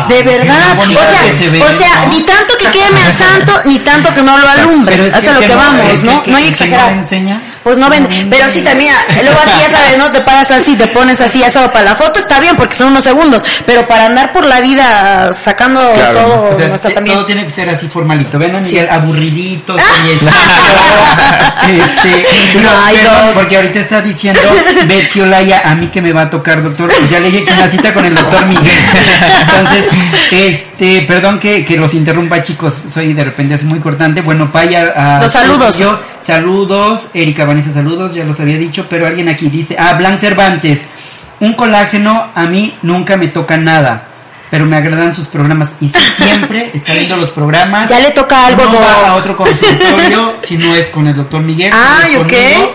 [0.09, 0.79] De verdad.
[0.79, 2.07] O sea, que se ve, o sea, ¿no?
[2.07, 4.97] ni tanto que queme al santo, ni tanto que no lo alumbre.
[4.97, 6.23] Pero es a lo que, no, vamos, es ¿no?
[6.23, 6.93] que- no hay que exagerar.
[6.93, 7.43] no enseña.
[7.63, 8.27] Pues no vende.
[8.31, 8.93] Pero sí también,
[9.23, 10.11] luego así ya sabes, ¿no?
[10.13, 13.05] Te paras así, te pones así asado para la foto, está bien porque son unos
[13.05, 13.45] segundos.
[13.67, 16.19] Pero para andar por la vida sacando Claro.
[16.19, 17.17] todo, O sea, no está te- tan bien.
[17.17, 18.39] todo tiene que ser así formalito.
[18.39, 18.73] Ven a Sí.
[18.77, 19.83] Miguel aburridito, Ah.
[21.69, 22.27] este,
[22.85, 23.35] Ay, pero- doc.
[23.35, 24.41] porque ahorita está diciendo
[24.87, 26.91] Betsy Olaya, a mí que me va a tocar, doctor.
[26.91, 28.67] Pues ya le dije que una cita con el doctor Miguel.
[29.43, 29.85] Entonces,
[30.31, 32.75] este, perdón que, que los interrumpa, chicos.
[32.93, 34.21] Soy de repente así muy cortante.
[34.23, 34.93] Bueno, Paya.
[34.97, 35.79] a- Los saludos.
[35.79, 37.09] yo, saludos.
[37.15, 38.15] Erika Vanessa, saludos.
[38.15, 38.87] Ya los había dicho.
[38.89, 40.83] Pero alguien aquí dice, ah, Blanc Cervantes.
[41.41, 44.09] Un colágeno a mí nunca me toca nada.
[44.51, 47.89] Pero me agradan sus programas y siempre está viendo los programas.
[47.89, 51.41] Ya le toca algo, No va a otro consultorio si no es con el doctor
[51.41, 51.73] Miguel.
[52.11, 52.27] es ok.
[52.27, 52.75] conmigo.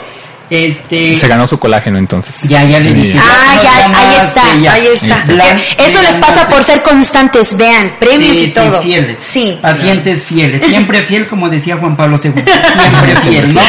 [0.50, 1.16] Este.
[1.16, 2.44] Se ganó su colágeno entonces.
[2.48, 3.20] Ya, ya le dije.
[3.20, 4.74] Ah, ya, ahí está, ya.
[4.74, 5.24] ahí está.
[5.26, 8.82] Blanc, Eso les pasa por ser constantes, vean, premios Sí, y sí, todo.
[8.82, 9.18] fieles.
[9.20, 9.58] Sí.
[9.62, 10.64] Pacientes fieles.
[10.68, 12.32] Siempre fiel, como decía Juan Pablo II.
[12.34, 13.62] Siempre fiel, ¿no?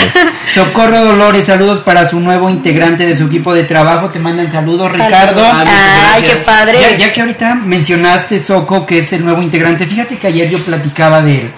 [0.52, 4.10] Socorro Dolores, saludos para su nuevo integrante de su equipo de trabajo.
[4.10, 5.44] Te mandan saludos, Ricardo.
[5.44, 5.68] Saludos.
[6.14, 6.78] Ay, qué padre.
[6.80, 10.58] Ya, ya que ahorita mencionaste Soco, que es el nuevo integrante, fíjate que ayer yo
[10.58, 11.50] platicaba de él.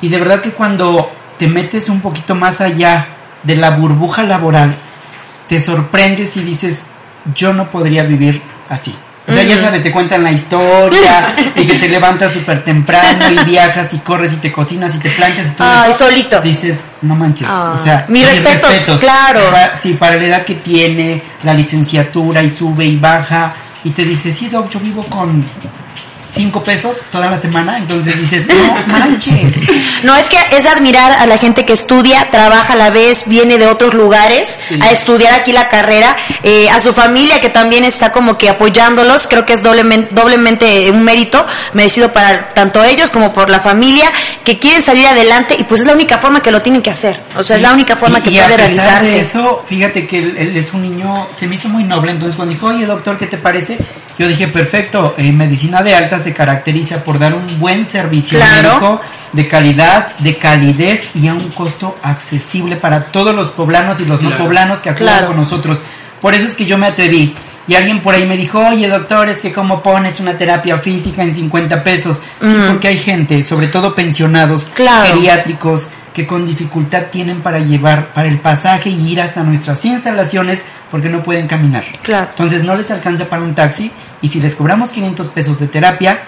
[0.00, 3.08] Y de verdad que cuando te metes un poquito más allá
[3.42, 4.74] de la burbuja laboral,
[5.48, 6.86] te sorprendes y dices,
[7.34, 8.94] yo no podría vivir así.
[9.28, 13.44] O sea, ya sabes, te cuentan la historia y que te levantas súper temprano y
[13.44, 16.40] viajas y corres y te cocinas y te planchas y todo Ay, solito.
[16.40, 17.46] Dices, no manches.
[17.48, 19.40] Ah, o sea, mis respetos, claro.
[19.52, 23.54] Pa- sí, para la edad que tiene, la licenciatura y sube y baja.
[23.84, 25.44] Y te dice, sí, doc, yo vivo con
[26.32, 28.46] cinco pesos toda la semana, entonces dices,
[28.86, 29.54] no manches.
[30.02, 33.58] No, es que es admirar a la gente que estudia, trabaja a la vez, viene
[33.58, 38.12] de otros lugares a estudiar aquí la carrera, eh, a su familia que también está
[38.12, 43.32] como que apoyándolos, creo que es doblemente, doblemente un mérito merecido para tanto ellos como
[43.32, 44.10] por la familia
[44.44, 47.20] que quieren salir adelante y pues es la única forma que lo tienen que hacer,
[47.36, 49.14] o sea, es la única forma que Y puede a pesar realizarse.
[49.14, 52.36] De eso, fíjate que él, él es un niño, se me hizo muy noble, entonces
[52.36, 53.78] cuando dijo, oye doctor, ¿qué te parece?
[54.18, 58.68] Yo dije, perfecto, en medicina de alta se caracteriza por dar un buen servicio Claro.
[58.70, 59.00] médico
[59.32, 64.22] de calidad, de calidez y a un costo accesible para todos los poblanos y los
[64.22, 65.28] no poblanos que Claro.
[65.28, 65.82] con nosotros.
[66.20, 67.34] Por eso es que yo me atreví.
[67.68, 71.22] Y alguien por ahí me dijo, oye doctor, es que cómo pones una terapia física
[71.22, 72.20] en 50 pesos.
[72.40, 72.68] Sí, Mm.
[72.70, 75.14] porque hay gente, sobre todo pensionados, Claro.
[75.14, 80.64] geriátricos, que con dificultad tienen para llevar para el pasaje y ir hasta nuestras instalaciones
[80.90, 81.84] porque no pueden caminar.
[82.02, 82.28] Claro.
[82.30, 83.90] Entonces no les alcanza para un taxi
[84.20, 86.20] y si les cobramos 500 pesos de terapia,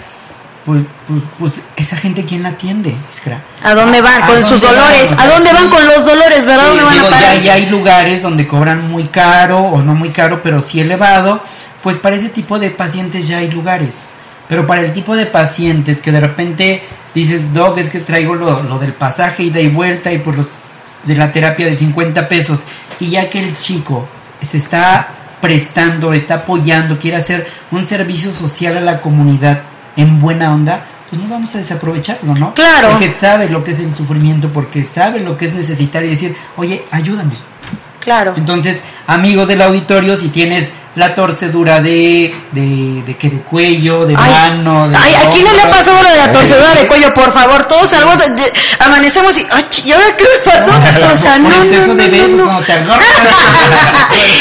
[0.64, 3.42] pues, pues, pues esa gente quién la atiende, Iskra?
[3.62, 4.22] ¿A dónde van?
[4.22, 5.14] ¿A Con sus dolores.
[5.18, 6.46] ¿A dónde van con los dolores?
[6.46, 6.62] ¿Verdad?
[6.62, 7.34] Sí, ¿Dónde van digo, a parar?
[7.36, 11.42] ya, ya hay lugares donde cobran muy caro o no muy caro, pero sí elevado.
[11.82, 14.14] Pues para ese tipo de pacientes ya hay lugares.
[14.48, 16.82] Pero para el tipo de pacientes que de repente
[17.14, 20.48] dices, Doc, es que traigo lo, lo del pasaje ida y vuelta y por los
[21.04, 22.64] de la terapia de 50 pesos.
[23.00, 24.08] Y ya que el chico
[24.42, 25.08] se está
[25.40, 29.62] prestando, está apoyando, quiere hacer un servicio social a la comunidad
[29.96, 32.54] en buena onda, pues no vamos a desaprovecharlo, ¿no?
[32.54, 32.92] Claro.
[32.92, 36.34] Porque sabe lo que es el sufrimiento, porque sabe lo que es necesitar y decir,
[36.56, 37.36] oye, ayúdame.
[38.00, 38.34] Claro.
[38.36, 44.14] Entonces, amigos del auditorio, si tienes la torcedura de, de, de que de cuello, de
[44.16, 46.86] Ay, mano, de ay, ¿a quién no le ha pasado lo de la torcedura de
[46.86, 47.12] cuello?
[47.14, 50.70] Por favor, todos algo de- de- amanecemos y, ay, ¿y ahora qué me pasó?
[51.12, 52.60] O sea, no, por no, exceso no, de no, besos, no.
[52.64, 53.06] te agorras.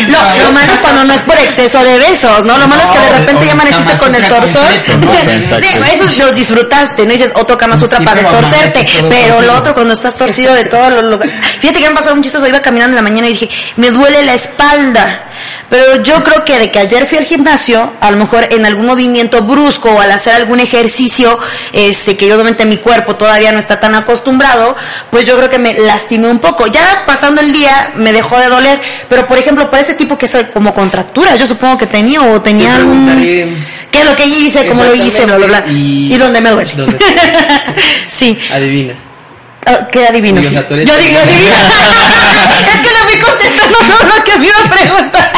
[0.08, 2.58] Lo, lo malo es cuando no es por exceso de besos, ¿no?
[2.58, 4.28] Lo malo es que de No, repente ya amaneciste con el ¿no?
[5.34, 5.68] Exacto.
[5.68, 8.84] Sí, eso los disfrutaste, no dices otro Kama Sutra Sí, para destorcerte.
[9.00, 11.34] todo Pero lo otro cuando estás torcido de todos los lugares.
[11.60, 14.24] Fíjate que me pasó un chistoso, iba caminando en la mañana y dije, me duele
[14.24, 15.24] la espalda.
[15.74, 18.86] Pero yo creo que de que ayer fui al gimnasio, a lo mejor en algún
[18.86, 21.40] movimiento brusco o al hacer algún ejercicio,
[21.72, 24.76] este, que obviamente mi cuerpo todavía no está tan acostumbrado,
[25.10, 26.68] pues yo creo que me lastimé un poco.
[26.68, 30.28] Ya pasando el día me dejó de doler, pero por ejemplo, para ese tipo que
[30.28, 33.20] es como contractura, yo supongo que tenía o tenía Te algún...
[33.90, 34.68] ¿Qué es lo que hice?
[34.68, 35.26] ¿Cómo lo hice?
[35.26, 35.64] Bla, bla, bla.
[35.72, 36.72] Y- ¿Y dónde me duele?
[36.76, 37.00] ¿Dónde?
[38.08, 38.38] sí.
[38.54, 38.94] Adivina.
[39.66, 40.40] Ah, ¿Qué adivino?
[40.40, 41.58] Yo digo, adivina.
[42.74, 42.93] es que
[43.74, 45.34] contestando todo lo que me iba a preguntar.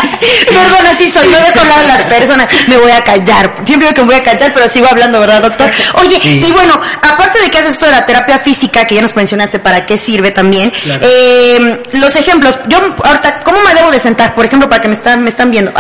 [0.48, 2.48] Perdón, así soy, no dejo hablar a las personas.
[2.68, 3.56] Me voy a callar.
[3.66, 5.70] Siempre digo que me voy a callar, pero sigo hablando, ¿verdad, doctor?
[5.96, 9.16] Oye, y bueno, aparte de que haces esto de la terapia física, que ya nos
[9.16, 11.06] mencionaste para qué sirve también, Claro.
[11.08, 12.58] eh, los ejemplos.
[12.68, 14.34] Yo, ahorita, ¿cómo me debo de sentar?
[14.36, 15.72] Por ejemplo, para que me están, me están viendo.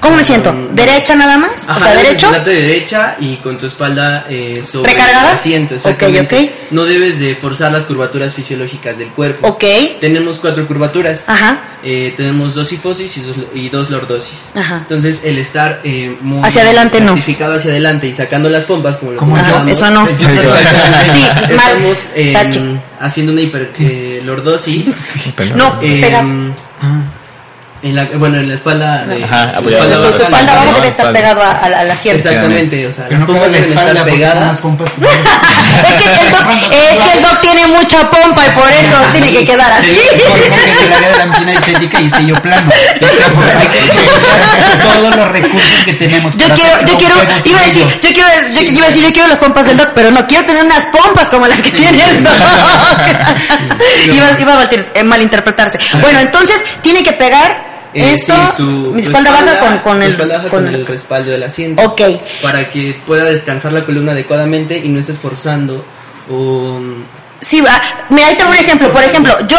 [0.00, 0.52] ¿Cómo me siento?
[0.52, 1.68] Mm, ¿Derecha nada más?
[1.68, 2.30] Ajá, o sea, derecho.
[2.44, 5.30] de derecha y con tu espalda eh, sobre ¿Recargada?
[5.30, 5.74] el asiento.
[5.74, 6.36] Ok, Exactamente.
[6.36, 6.72] ok.
[6.72, 9.46] No debes de forzar las curvaturas fisiológicas del cuerpo.
[9.46, 9.64] Ok.
[10.00, 11.24] Tenemos cuatro curvaturas.
[11.26, 11.58] Ajá.
[11.82, 14.50] Eh, tenemos dos sifosis y dos, y dos lordosis.
[14.54, 14.76] Ajá.
[14.78, 17.14] Entonces, el estar eh, muy Hacia adelante, no.
[17.14, 20.06] hacia adelante y sacando las pompas, como lo comentábamos, eso no.
[21.12, 21.50] Sí, mal.
[21.50, 22.60] Estamos eh, Tache.
[23.00, 24.86] haciendo una hiper, eh, lordosis.
[25.56, 26.24] No, eh, pega.
[27.82, 29.04] En la, bueno, en la espalda.
[29.04, 30.16] De, Ajá, la espalda Tu baja.
[30.24, 32.28] espalda abajo debe estar pegado a- al al asiento.
[32.28, 34.58] Exactamente, o sea, las no pompas la deben estar pegadas.
[35.80, 39.32] Es que el doc, es que el doc tiene mucha pompa y por eso tiene
[39.32, 39.90] que quedar así.
[39.96, 42.70] Sí, porque de la medicina estética y esté yo plano.
[44.82, 46.34] Todos los recursos que tenemos.
[46.36, 47.14] Yo quiero, yo quiero,
[47.44, 49.76] iba a decir, yo quiero, yo, yo iba a decir, yo quiero las pompas del
[49.76, 52.32] doc, pero no, quiero tener unas pompas como las que tiene el doc.
[54.12, 55.78] iba, iba a malinter- malinterpretarse.
[56.00, 58.62] Bueno, entonces, tiene que pegar Eh, esto, sí, tu-
[58.92, 61.42] mi tu espalda baja con, con el, espalda baja con con el, el respaldo del
[61.42, 61.82] asiento.
[61.82, 62.00] ok.
[62.42, 65.84] Para que pueda descansar la columna adecuadamente y no estés forzando
[66.30, 66.80] o
[67.42, 67.80] Sí, va.
[68.10, 68.92] Mira, ahí tengo un ejemplo.
[68.92, 69.56] Por ejemplo, yo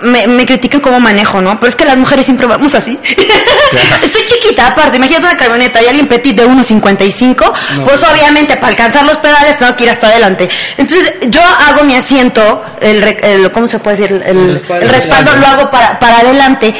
[0.00, 1.60] me, me critican cómo manejo, ¿no?
[1.60, 2.98] Pero es que las mujeres siempre vamos así.
[4.02, 4.96] Estoy chiquita, aparte.
[4.96, 7.52] Imagínate una camioneta y alguien petit de 1.55.
[7.76, 7.84] No.
[7.84, 10.48] Pues obviamente, para alcanzar los pedales tengo que ir hasta adelante.
[10.78, 14.22] Entonces, yo hago mi asiento, el, el- ¿cómo se puede decir?
[14.24, 14.84] El, El respaldo.
[14.86, 16.74] el respaldo lo hago para, para adelante.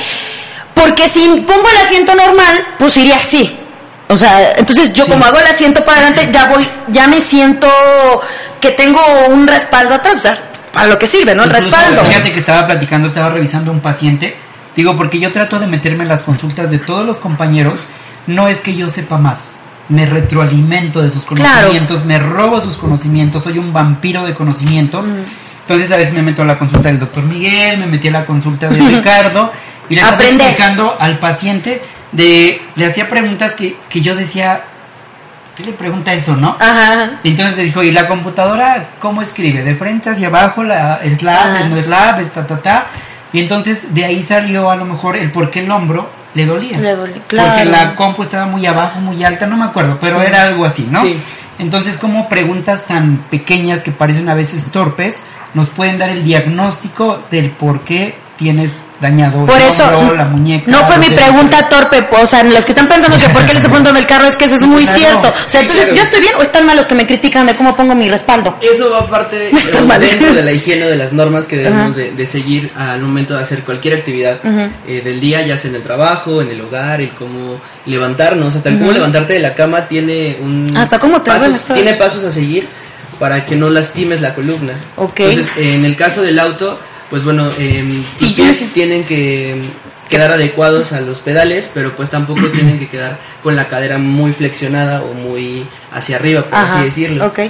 [0.79, 3.59] Porque si pongo el asiento normal, pues iría así.
[4.09, 7.69] O sea, entonces yo como hago el asiento para adelante, ya voy, ya me siento
[8.61, 10.17] que tengo un respaldo atrás.
[10.17, 10.39] O sea,
[10.73, 11.43] para lo que sirve, ¿no?
[11.45, 12.05] El Incluso, respaldo.
[12.05, 14.37] Fíjate que estaba platicando, estaba revisando un paciente.
[14.77, 17.81] Digo, porque yo trato de meterme en las consultas de todos los compañeros.
[18.27, 19.53] No es que yo sepa más.
[19.89, 21.55] Me retroalimento de sus Claro.
[21.57, 25.07] conocimientos, me robo sus conocimientos, soy un vampiro de conocimientos.
[25.07, 25.25] Mm.
[25.69, 28.25] Entonces a veces me meto a la consulta del doctor Miguel, me metí a la
[28.25, 29.53] consulta de Ricardo
[29.91, 34.63] y le estaba explicando al paciente de, le hacía preguntas que, que yo decía,
[35.55, 36.57] ¿qué le pregunta eso, no?
[36.59, 37.21] Ajá.
[37.23, 39.63] Y entonces dijo, ¿y la computadora cómo escribe?
[39.63, 40.63] ¿De frente hacia abajo?
[40.63, 41.37] La, ¿Es lab?
[41.37, 42.19] Ajá.
[42.23, 42.87] ¿Es no ta, ta?
[43.35, 46.09] Y entonces de ahí salió a lo mejor el por qué el hombro
[46.39, 46.79] le dolía.
[46.79, 47.71] Le dolía, Porque claro.
[47.71, 51.03] la compu estaba muy abajo, muy alta, no me acuerdo, pero era algo así, ¿no?
[51.03, 51.19] Sí.
[51.59, 55.25] Entonces, como preguntas tan pequeñas que parecen a veces torpes,
[55.55, 60.25] nos pueden dar el diagnóstico del por qué tienes dañado Por el eso, hombro, la
[60.25, 60.71] muñeca.
[60.71, 61.23] no fue mi dedos.
[61.23, 64.27] pregunta torpe, o sea, los que están pensando que por qué les pregunto del carro
[64.27, 64.99] es que eso es muy Claro.
[65.01, 65.29] cierto.
[65.29, 65.97] O sea, entonces, claro.
[65.99, 68.57] ¿yo estoy bien o están mal los que me critican de cómo pongo mi respaldo?
[68.63, 70.01] Eso va parte No estás mal.
[70.01, 71.99] dentro de la higiene de las normas que debemos Ajá.
[71.99, 74.39] de, de seguir al momento de hacer cualquier actividad
[74.87, 78.69] eh, del día, ya sea en el trabajo, en el hogar, el cómo levantarnos, hasta
[78.69, 82.31] el cómo levantarte de la cama tiene un Hasta cómo te pasos, tiene pasos a
[82.33, 82.69] seguir
[83.19, 84.75] para que no lastimes la columna.
[84.97, 85.21] Ok.
[85.21, 86.79] Entonces, eh, en el caso del auto,
[87.11, 89.61] pues bueno, eh, Sí, yo tienen que
[90.09, 94.33] quedar adecuados a los pedales, pero pues tampoco tienen que quedar con la cadera muy
[94.33, 96.77] flexionada o muy hacia arriba, por Ajá.
[96.77, 97.27] así decirlo.
[97.27, 97.41] Ok.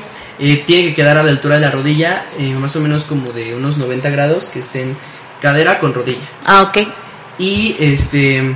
[0.41, 3.33] Eh, tiene que quedar a la altura de la rodilla, eh, más o menos como
[3.33, 4.97] de unos 90 grados, que estén
[5.41, 6.21] cadera con rodilla.
[6.45, 6.79] Ah, ok.
[7.39, 8.55] Y este,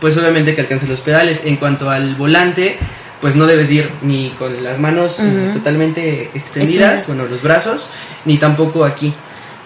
[0.00, 1.44] pues obviamente que alcance los pedales.
[1.44, 2.76] En cuanto al volante,
[3.20, 5.16] pues no debes ir ni con las manos
[5.52, 7.06] totalmente extendidas, Extendidas.
[7.08, 7.88] bueno, los brazos,
[8.24, 9.12] ni tampoco aquí.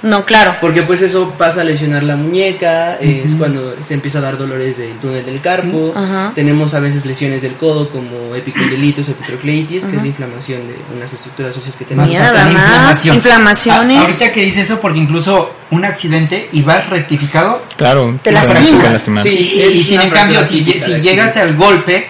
[0.02, 0.56] No, claro.
[0.60, 4.78] Porque pues eso pasa a lesionar la muñeca, es cuando se empieza a dar dolores
[4.78, 5.92] del túnel del carpo,
[6.34, 10.76] tenemos a veces lesiones del codo como epicondilitis o epitrocleitis, que es la inflamación de
[10.96, 12.12] unas estructuras óseas que tenemos.
[12.12, 13.16] Nada más, inflamación.
[13.16, 13.98] inflamaciones.
[13.98, 18.18] Ah, ahorita que dice eso, porque incluso un accidente y vas rectificado, Claro.
[18.22, 19.22] Te lastimas.
[19.22, 22.08] Sí, y sin en cambio, si, si de llegas al golpe,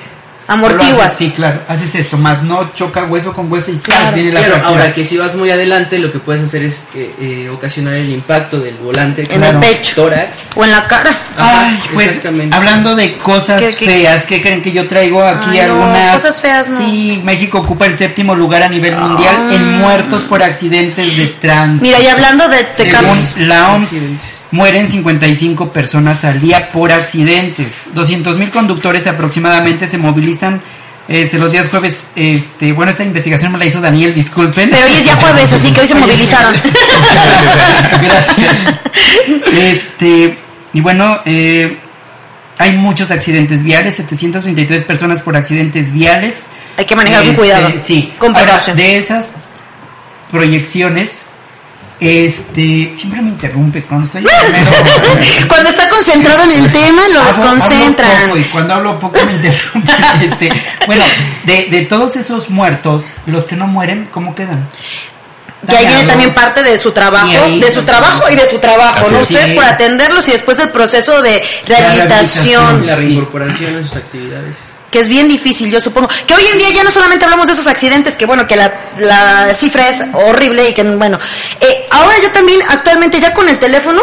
[0.48, 1.14] Amortiguas.
[1.14, 3.76] Sí, claro, haces esto, más no choca hueso con hueso y.
[3.76, 4.14] Claro.
[4.14, 7.14] viene la Claro, ahora que si vas muy adelante, lo que puedes hacer es que,
[7.20, 9.94] eh, ocasionar el impacto del volante En el pecho.
[9.96, 10.46] tórax.
[10.56, 11.10] O en la cara.
[11.36, 12.18] Ajá, Ay, pues
[12.50, 16.16] hablando de cosas ¿Qué- qué- feas, ¿qué creen que yo traigo aquí Ay, no, algunas?
[16.16, 16.78] cosas feas, no.
[16.78, 21.82] Sí, México ocupa el séptimo lugar a nivel mundial en muertos por accidentes de tránsito.
[21.82, 24.28] Mira, y hablando de, de Según la OMS, Accidentes.
[24.50, 27.88] Mueren 55 personas al día por accidentes.
[27.94, 30.62] 200.000 conductores aproximadamente se movilizan
[31.08, 32.08] este, los días jueves.
[32.16, 34.70] Este, bueno, esta investigación me la hizo Daniel, disculpen.
[34.70, 36.54] Pero hoy es día jueves, así que hoy se movilizaron.
[38.02, 38.56] Gracias.
[39.52, 40.38] Este,
[40.72, 41.78] y bueno, eh,
[42.58, 46.46] hay muchos accidentes viales, 733 personas por accidentes viales.
[46.76, 47.72] Hay que manejar con Este, cuidado.
[47.82, 48.12] Sí.
[48.18, 48.76] Con Ahora, precaución.
[48.76, 49.30] de esas
[50.30, 51.22] proyecciones,
[52.00, 54.70] este, siempre me interrumpes cuando estoy primero.
[55.48, 58.38] Cuando está concentrado en el tema, lo desconcentran.
[58.38, 59.96] y cuando hablo poco me interrumpen.
[60.22, 60.48] Este,
[60.86, 61.04] bueno,
[61.44, 64.68] de, de todos esos muertos, los que no mueren, ¿cómo quedan?
[65.68, 68.48] Que ahí viene también parte de su trabajo, Y ahí- de su trabajo y de
[68.48, 69.20] su trabajo, Así ¿no?
[69.20, 69.30] es.
[69.30, 74.56] Ustedes por atenderlos y después el proceso de rehabilitación, La reincorporación a sus actividades.
[74.90, 76.08] Que es bien difícil, yo supongo.
[76.26, 78.72] Que hoy en día ya no solamente hablamos de esos accidentes, que bueno, que la,
[78.98, 81.18] la cifra es horrible y que bueno.
[81.60, 84.02] Eh, ahora ya también, actualmente ya con el teléfono,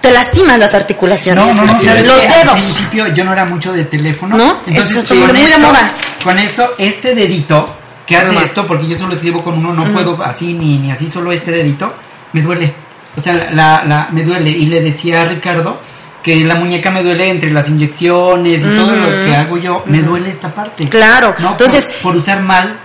[0.00, 1.46] te lastimas las articulaciones.
[1.46, 2.26] No, no, no, Así ¿sabes Los qué?
[2.26, 2.52] Al dedos.
[2.54, 4.36] principio yo no era mucho de teléfono.
[4.36, 4.58] ¿No?
[4.66, 5.92] Entonces, Eso está con muy de esto- moda.
[6.24, 7.76] Con esto, este dedito
[8.06, 8.44] que hace Ajá.
[8.44, 11.50] esto, porque yo solo escribo con uno, no puedo así ni, ni así, solo este
[11.50, 11.94] dedito,
[12.32, 12.72] me duele.
[13.16, 14.50] O sea, la, la, me duele.
[14.50, 15.80] Y le decía a Ricardo
[16.22, 20.02] que la muñeca me duele entre las inyecciones y todo lo que hago yo, me
[20.02, 20.88] duele esta parte.
[20.88, 21.50] Claro, ¿no?
[21.50, 22.78] entonces- por, por usar mal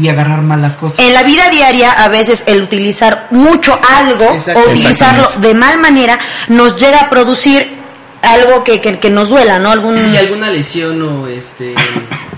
[0.00, 1.00] y agarrar mal las cosas.
[1.04, 6.18] En la vida diaria, a veces el utilizar mucho algo o utilizarlo de mal manera
[6.48, 7.78] nos llega a producir
[8.22, 9.70] algo que, que, que nos duela, ¿no?
[9.70, 9.96] Algún...
[9.96, 11.74] Sí, alguna lesión o este,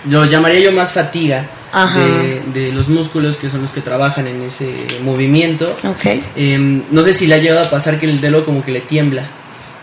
[0.08, 1.44] lo llamaría yo más fatiga
[1.94, 4.72] de, de los músculos que son los que trabajan en ese
[5.02, 5.76] movimiento.
[5.84, 6.22] Ok.
[6.36, 8.80] Em, no sé si le ha llegado a pasar que el dedo como que le
[8.80, 9.28] tiembla.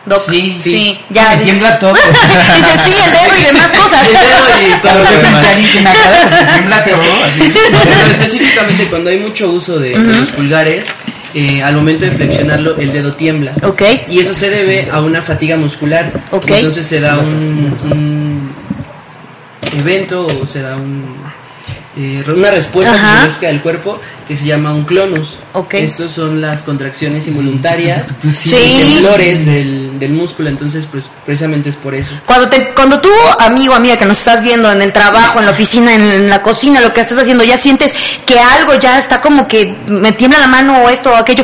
[0.07, 0.23] Doc.
[0.29, 0.99] Sí, sí.
[1.09, 1.93] Ya me tiembla todo.
[2.63, 4.07] Dice sí, el dedo y demás cosas.
[4.07, 5.63] El dedo y todo lo cara, me
[6.43, 6.99] tiembla todo.
[7.83, 10.87] Pero específicamente cuando hay mucho uso de, de los pulgares,
[11.33, 13.53] eh, al momento de flexionarlo el dedo tiembla.
[13.63, 13.81] Ok.
[14.09, 16.11] Y eso se debe a una fatiga muscular.
[16.31, 16.49] Ok.
[16.51, 18.49] Entonces se da un, un
[19.77, 21.05] evento o se da un,
[21.97, 23.13] eh, una respuesta Ajá.
[23.13, 25.37] fisiológica del cuerpo que se llama un clonus.
[25.53, 25.73] Ok.
[25.75, 28.07] Estos son las contracciones involuntarias
[28.43, 28.55] Sí.
[28.55, 30.49] y temblores del, del músculo.
[30.49, 32.11] Entonces, pues precisamente es por eso.
[32.25, 35.51] Cuando, te, cuando tú, amigo, amiga, que nos estás viendo en el trabajo, en la
[35.51, 37.93] oficina, en, en la cocina, lo que estás haciendo, ya sientes
[38.25, 41.43] que algo ya está como que me tiembla la mano o esto o aquello,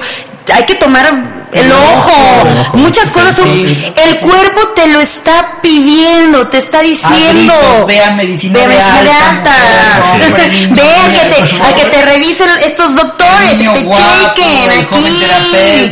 [0.54, 2.48] hay que tomar el ojo.
[2.74, 3.50] Muchas cosas son...
[3.50, 7.54] El cuerpo te lo está pidiendo, te está diciendo...
[7.54, 10.08] gritos, vean medicina de medicina de alta, alta.
[10.14, 13.68] mujer, hombre, niño, Ve a niña, que, te, a que te revisen estos doctores, que
[13.68, 15.26] te guapo, chequen el aquí.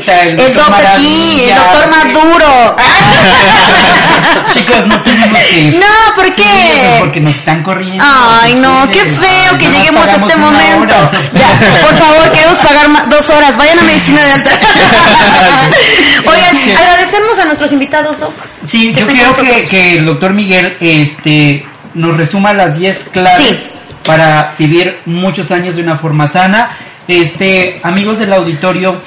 [0.07, 2.75] el el doctor aquí, el doctor Maduro.
[4.53, 5.75] Chicos, nos tenemos que ir.
[5.75, 6.43] No, ¿por qué?
[6.43, 8.03] Sí, porque nos están corriendo.
[8.05, 10.95] Ay, no, qué feo que lleguemos a este momento.
[11.33, 13.57] Ya, por favor, queremos pagar dos horas.
[13.57, 14.51] Vayan a medicina de alta.
[16.25, 18.33] Oigan, agradecemos a nuestros invitados, Doc.
[18.65, 23.71] Sí, yo con que, el doctor Miguel este, nos resuma las 10 claves Sí.
[24.05, 26.77] para vivir muchos años de una forma sana.
[27.07, 29.01] Este, amigos del auditorio,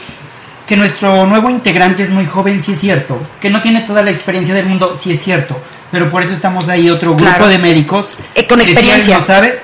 [0.66, 3.18] que nuestro nuevo integrante es muy joven, sí es cierto.
[3.40, 5.60] Que no tiene toda la experiencia del mundo, sí es cierto.
[5.90, 7.48] Pero por eso estamos ahí, otro grupo Claro.
[7.48, 8.18] de médicos.
[8.34, 9.18] Eh, con que si él experiencia.
[9.18, 9.60] no sabe,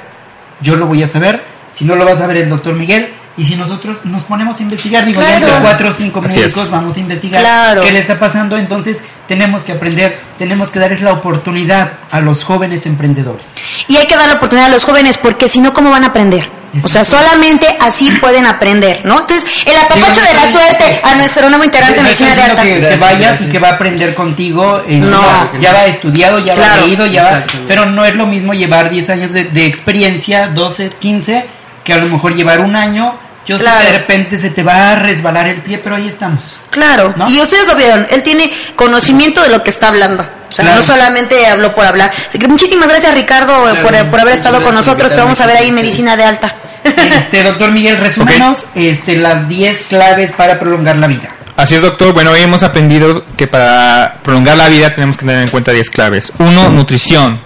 [0.60, 1.42] yo lo voy a saber.
[1.72, 3.12] Si no lo va a saber el doctor Miguel.
[3.40, 5.46] Y si nosotros nos ponemos a investigar, digo, ya Claro.
[5.46, 6.44] entre cuatro o cinco Así es.
[6.44, 7.80] médicos vamos a investigar Claro.
[7.82, 12.44] qué le está pasando, entonces tenemos que aprender, tenemos que darles la oportunidad a los
[12.44, 13.54] jóvenes emprendedores.
[13.88, 16.08] Y hay que dar la oportunidad a los jóvenes porque si no, ¿cómo van a
[16.08, 16.46] aprender?
[16.82, 19.20] O sea, solamente así pueden aprender, ¿no?
[19.20, 22.62] Entonces, el apapacho de la suerte a nuestro nuevo integrante de medicina de alta.
[22.62, 25.20] que, que vayas y que va a aprender contigo, eh, No.
[25.54, 26.82] ya, ya va estudiado, ya Claro.
[26.82, 30.48] va leído, ya va, pero no es lo mismo llevar 10 años de, de experiencia,
[30.48, 31.46] 12, 15,
[31.82, 33.18] que a lo mejor llevar un año.
[33.46, 33.80] Yo sé Claro.
[33.80, 36.56] que de repente se te va a resbalar el pie, pero ahí estamos.
[36.70, 37.28] Claro, ¿No?
[37.28, 40.22] y ustedes lo vieron, él tiene conocimiento de lo que está hablando.
[40.22, 40.80] O sea, Claro.
[40.80, 42.10] no solamente habló por hablar.
[42.28, 45.12] Así que muchísimas gracias, Ricardo, Claro, por, por haber estado con nosotros.
[45.12, 46.54] Te vamos a ver ahí en medicina de alta.
[46.84, 51.28] Este, doctor Miguel, resúmenos este, las 10 claves para prolongar la vida.
[51.56, 52.12] Así es, doctor.
[52.12, 55.90] Bueno, hoy hemos aprendido que para prolongar la vida tenemos que tener en cuenta 10
[55.90, 56.32] claves.
[56.38, 56.70] 1.
[56.70, 57.40] Nutrición.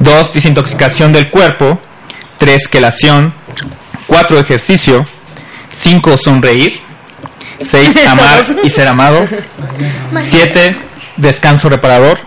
[0.00, 0.32] 2.
[0.32, 1.80] Desintoxicación del cuerpo.
[2.38, 2.68] 3.
[2.68, 3.32] Quelación.
[4.06, 4.38] 4.
[4.38, 5.04] Ejercicio.
[5.72, 6.16] 5.
[6.16, 6.80] Sonreír.
[7.62, 7.96] 6.
[8.06, 9.26] Amar y ser amado.
[10.22, 10.76] 7.
[11.16, 12.18] Descanso reparador.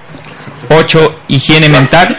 [0.69, 1.19] 8.
[1.27, 2.17] Higiene mental.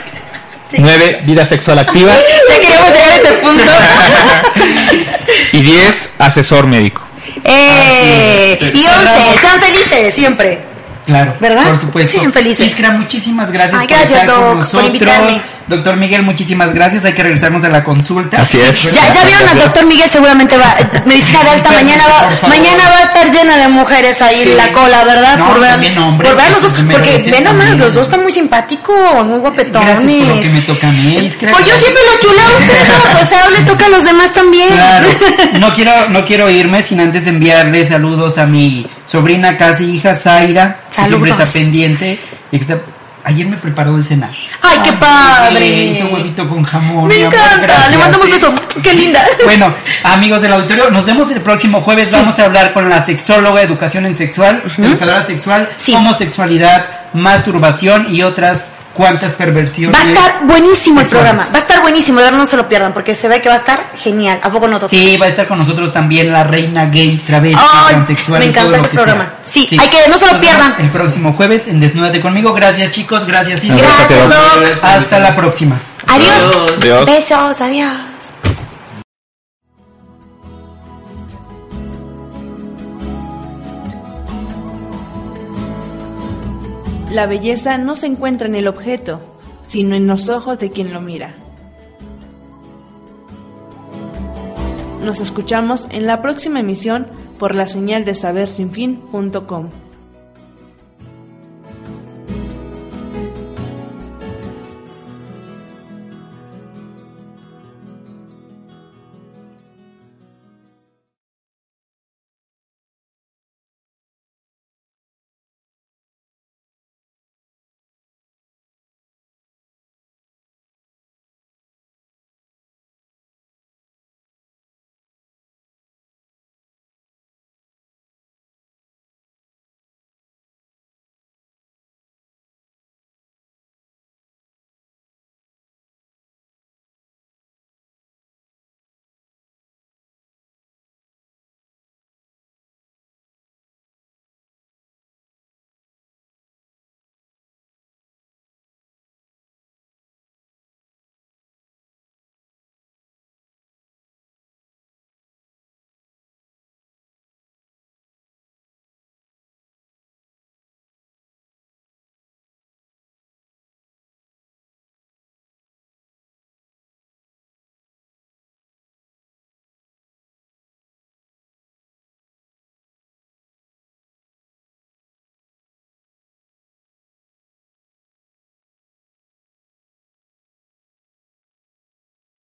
[0.77, 1.23] 9.
[1.25, 2.13] Vida sexual activa.
[2.49, 3.63] Ya queríamos llegar a ese punto.
[5.53, 6.11] Y 10.
[6.19, 7.03] Asesor médico.
[7.45, 10.65] Eh, y 11, sean felices siempre.
[11.07, 11.65] Claro, ¿Verdad?
[11.69, 12.21] Por supuesto.
[12.21, 12.69] Sí, felices.
[12.69, 14.87] Iskra, muchísimas gracias Ay, por gracias, estar con Doc, por nosotros.
[14.87, 15.41] invitarme.
[15.69, 17.05] Doctor Miguel, muchísimas gracias.
[17.05, 18.43] Hay que regresarnos a la consulta.
[18.43, 18.93] Así es.
[18.93, 20.75] Ya, ya vieron al doctor Miguel, seguramente va,
[21.07, 24.69] medicina de alta, mañana va, mañana va a estar llena de mujeres ahí en la
[24.73, 25.39] cola, ¿verdad?
[25.39, 28.23] No, por ver, también por ver los dos, me porque ven nomás, los dos están
[28.23, 29.89] muy simpáticos, muy guapetones.
[30.05, 31.51] Gracias por lo que me toca a mí, Iskra.
[31.53, 34.69] Pues yo siempre lo chuleo a usted, o sea, le toca a los demás también.
[34.69, 35.09] Claro.
[35.61, 40.81] No quiero, no quiero irme sin antes enviarle saludos a mi sobrina, casi hija, Zaira.
[40.91, 41.47] que Siempre Saludos.
[41.47, 42.19] está pendiente.
[42.51, 42.81] y que está-
[43.25, 44.33] Ayer me preparó de cenar.
[44.61, 45.67] Ay, qué padre.
[45.67, 47.07] Hizo huevito con jamón.
[47.09, 48.33] Me amor, encanta, gracias, le mandamos sí.
[48.33, 49.23] beso, qué linda.
[49.45, 49.73] Bueno,
[50.05, 52.11] amigos del auditorio, nos vemos el próximo jueves.
[52.11, 55.95] Vamos a hablar con la sexóloga, educación en sexual, educadora sexual, Sí.
[55.95, 59.99] homosexualidad, masturbación y otras cuantas perversiones.
[59.99, 62.69] Va a estar buenísimo el programa, va a estar buenísimo, de verdad no se lo
[62.69, 64.39] pierdan, porque se ve que va a estar genial.
[64.43, 64.91] ¿A poco no, doctor?
[64.91, 68.41] Sí, va a estar con nosotros también la reina gay, travesti, Ay, transexual.
[68.41, 69.33] me encanta que programa.
[69.45, 70.75] Sí, hay que- no se lo pierdan.
[70.79, 72.53] El próximo jueves en Desnúdate conmigo.
[72.53, 73.25] Gracias, chicos.
[73.27, 73.61] Gracias.
[73.65, 74.83] Gracias, Doc.
[74.83, 75.81] Hasta la próxima.
[76.07, 76.73] Adiós.
[76.79, 77.07] Adiós.
[77.07, 78.12] Besos, adiós.
[87.13, 89.21] La belleza no se encuentra en el objeto,
[89.67, 91.35] sino en los ojos de quien lo mira.
[95.05, 97.09] Nos escuchamos en la próxima emisión
[97.39, 99.69] por la señal de sabersinfin.com.